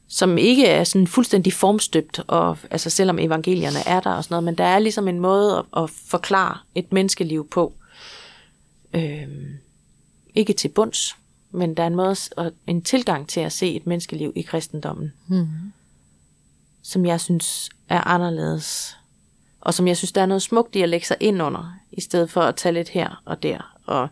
som 0.09 0.39
ikke 0.39 0.67
er 0.67 0.85
sådan 0.85 1.07
fuldstændig 1.07 1.53
formstøbt, 1.53 2.21
og, 2.27 2.59
altså 2.71 2.91
selvom 2.91 3.19
evangelierne 3.19 3.79
er 3.87 4.01
der 4.01 4.11
og 4.11 4.25
sådan 4.25 4.33
noget, 4.33 4.45
men 4.45 4.55
der 4.55 4.65
er 4.65 4.79
ligesom 4.79 5.09
en 5.09 5.21
måde 5.21 5.59
at, 5.59 5.83
at 5.83 5.91
forklare 5.91 6.59
et 6.75 6.93
menneskeliv 6.93 7.49
på. 7.49 7.75
Øhm, 8.95 9.59
ikke 10.35 10.53
til 10.53 10.69
bunds, 10.69 11.17
men 11.51 11.75
der 11.75 11.83
er 11.83 11.87
en, 11.87 11.97
måde, 11.97 12.17
en 12.67 12.83
tilgang 12.83 13.29
til 13.29 13.41
at 13.41 13.53
se 13.53 13.77
et 13.77 13.87
menneskeliv 13.87 14.33
i 14.37 14.43
kristendommen, 14.43 15.13
mm. 15.27 15.49
som 16.83 17.07
jeg 17.07 17.21
synes 17.21 17.71
er 17.89 18.01
anderledes, 18.01 18.97
og 19.61 19.75
som 19.75 19.89
jeg 19.89 19.97
synes, 19.97 20.13
der 20.13 20.23
er 20.23 20.27
noget 20.27 20.43
smukt 20.43 20.77
i 20.77 20.83
at 20.83 20.89
lægge 20.89 21.07
sig 21.07 21.17
ind 21.21 21.43
under, 21.43 21.75
i 21.93 22.01
stedet 22.01 22.31
for 22.31 22.41
at 22.41 22.57
tage 22.57 22.73
lidt 22.73 22.89
her 22.89 23.23
og 23.25 23.43
der, 23.43 23.79
og 23.87 24.09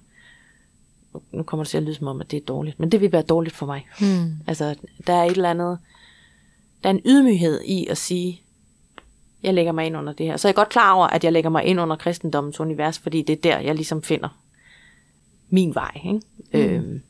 nu 1.33 1.42
kommer 1.42 1.64
det 1.64 1.70
til 1.70 1.76
at 1.76 1.83
lyde 1.83 1.94
som 1.94 2.07
om, 2.07 2.20
at 2.20 2.31
det 2.31 2.37
er 2.37 2.44
dårligt, 2.44 2.81
men 2.81 2.92
det 2.92 3.00
vil 3.00 3.12
være 3.12 3.22
dårligt 3.22 3.57
for 3.57 3.66
mig. 3.66 3.87
Mm. 4.00 4.33
Altså, 4.46 4.74
der 5.07 5.12
er 5.12 5.24
et 5.24 5.31
eller 5.31 5.50
andet, 5.50 5.79
der 6.83 6.88
er 6.88 6.94
en 6.94 7.02
ydmyghed 7.05 7.61
i 7.61 7.87
at 7.87 7.98
sige, 7.98 8.42
jeg 9.42 9.55
lægger 9.55 9.72
mig 9.72 9.87
ind 9.87 9.96
under 9.96 10.12
det 10.12 10.26
her. 10.26 10.37
Så 10.37 10.48
jeg 10.48 10.52
er 10.52 10.57
godt 10.57 10.68
klar 10.68 10.92
over, 10.92 11.07
at 11.07 11.24
jeg 11.24 11.33
lægger 11.33 11.50
mig 11.50 11.64
ind 11.64 11.81
under 11.81 11.96
kristendommens 11.96 12.61
univers, 12.61 12.98
fordi 12.98 13.22
det 13.22 13.33
er 13.33 13.40
der, 13.40 13.59
jeg 13.59 13.74
ligesom 13.74 14.02
finder 14.02 14.42
min 15.48 15.74
vej. 15.74 16.00
Ikke? 16.05 16.20
Mm. 16.52 16.59
Øhm, 16.61 17.02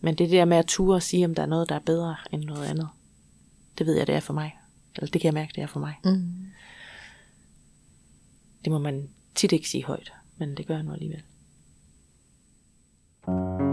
men 0.00 0.14
det 0.14 0.30
der 0.30 0.44
med 0.44 0.56
at 0.56 0.66
ture 0.66 0.96
og 0.96 1.02
sige, 1.02 1.24
om 1.24 1.34
der 1.34 1.42
er 1.42 1.46
noget, 1.46 1.68
der 1.68 1.74
er 1.74 1.80
bedre 1.86 2.16
end 2.32 2.44
noget 2.44 2.66
andet, 2.66 2.88
det 3.78 3.86
ved 3.86 3.96
jeg, 3.96 4.06
det 4.06 4.14
er 4.14 4.20
for 4.20 4.32
mig. 4.32 4.58
Eller 4.96 5.10
det 5.10 5.20
kan 5.20 5.26
jeg 5.26 5.34
mærke, 5.34 5.52
det 5.54 5.62
er 5.62 5.66
for 5.66 5.80
mig. 5.80 5.94
Mm. 6.04 6.22
Det 8.64 8.72
må 8.72 8.78
man 8.78 9.08
tit 9.34 9.52
ikke 9.52 9.68
sige 9.68 9.84
højt, 9.84 10.12
men 10.36 10.56
det 10.56 10.66
gør 10.66 10.74
jeg 10.74 10.84
nu 10.84 10.92
alligevel. 10.92 11.22
Du 13.28 13.67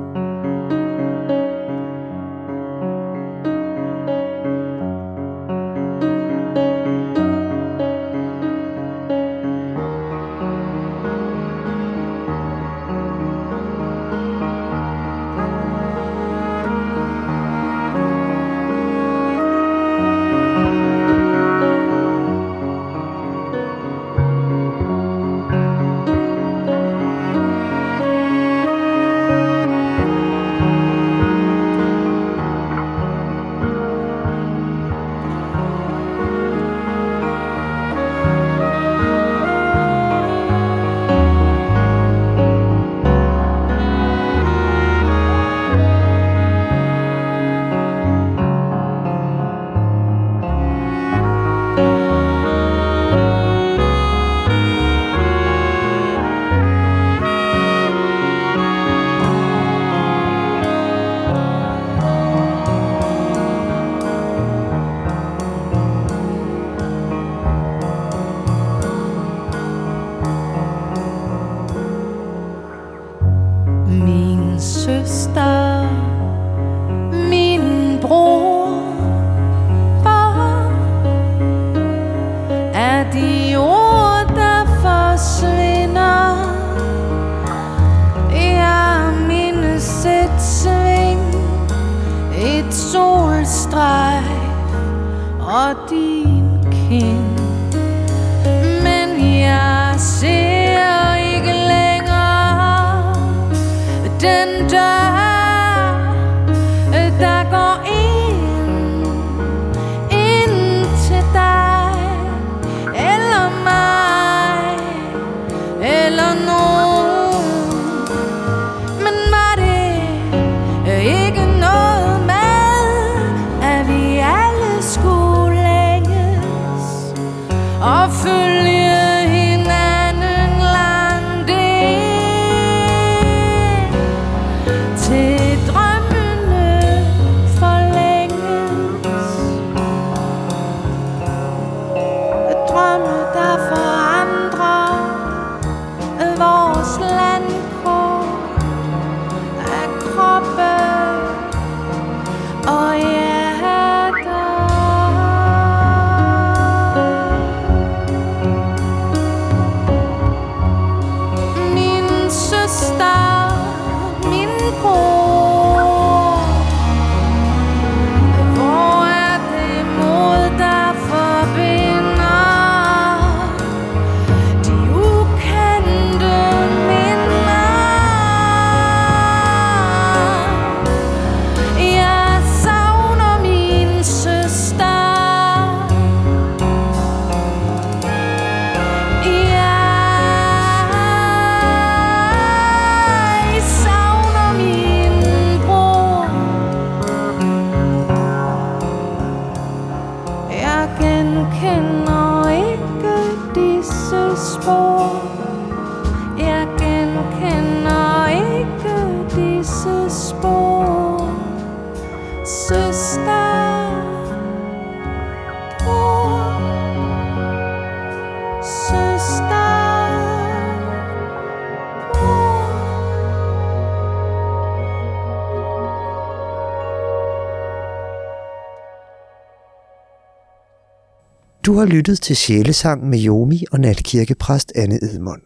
har 231.86 231.92
lyttet 231.92 232.22
til 232.22 232.36
Sjælesang 232.36 233.10
med 233.10 233.20
Jomi 233.20 233.64
og 233.72 233.80
natkirkepræst 233.80 234.72
Anne 234.76 234.96
Edmund. 234.96 235.42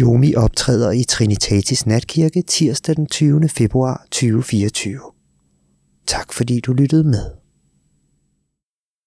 Jomi 0.00 0.34
optræder 0.34 0.90
i 0.90 1.04
Trinitatis 1.04 1.86
Natkirke 1.86 2.42
tirsdag 2.42 2.96
den 2.96 3.06
20. 3.06 3.48
februar 3.48 4.06
2024. 4.10 5.00
Tak 6.06 6.32
fordi 6.32 6.60
du 6.60 6.72
lyttede 6.72 7.04
med. 7.04 7.39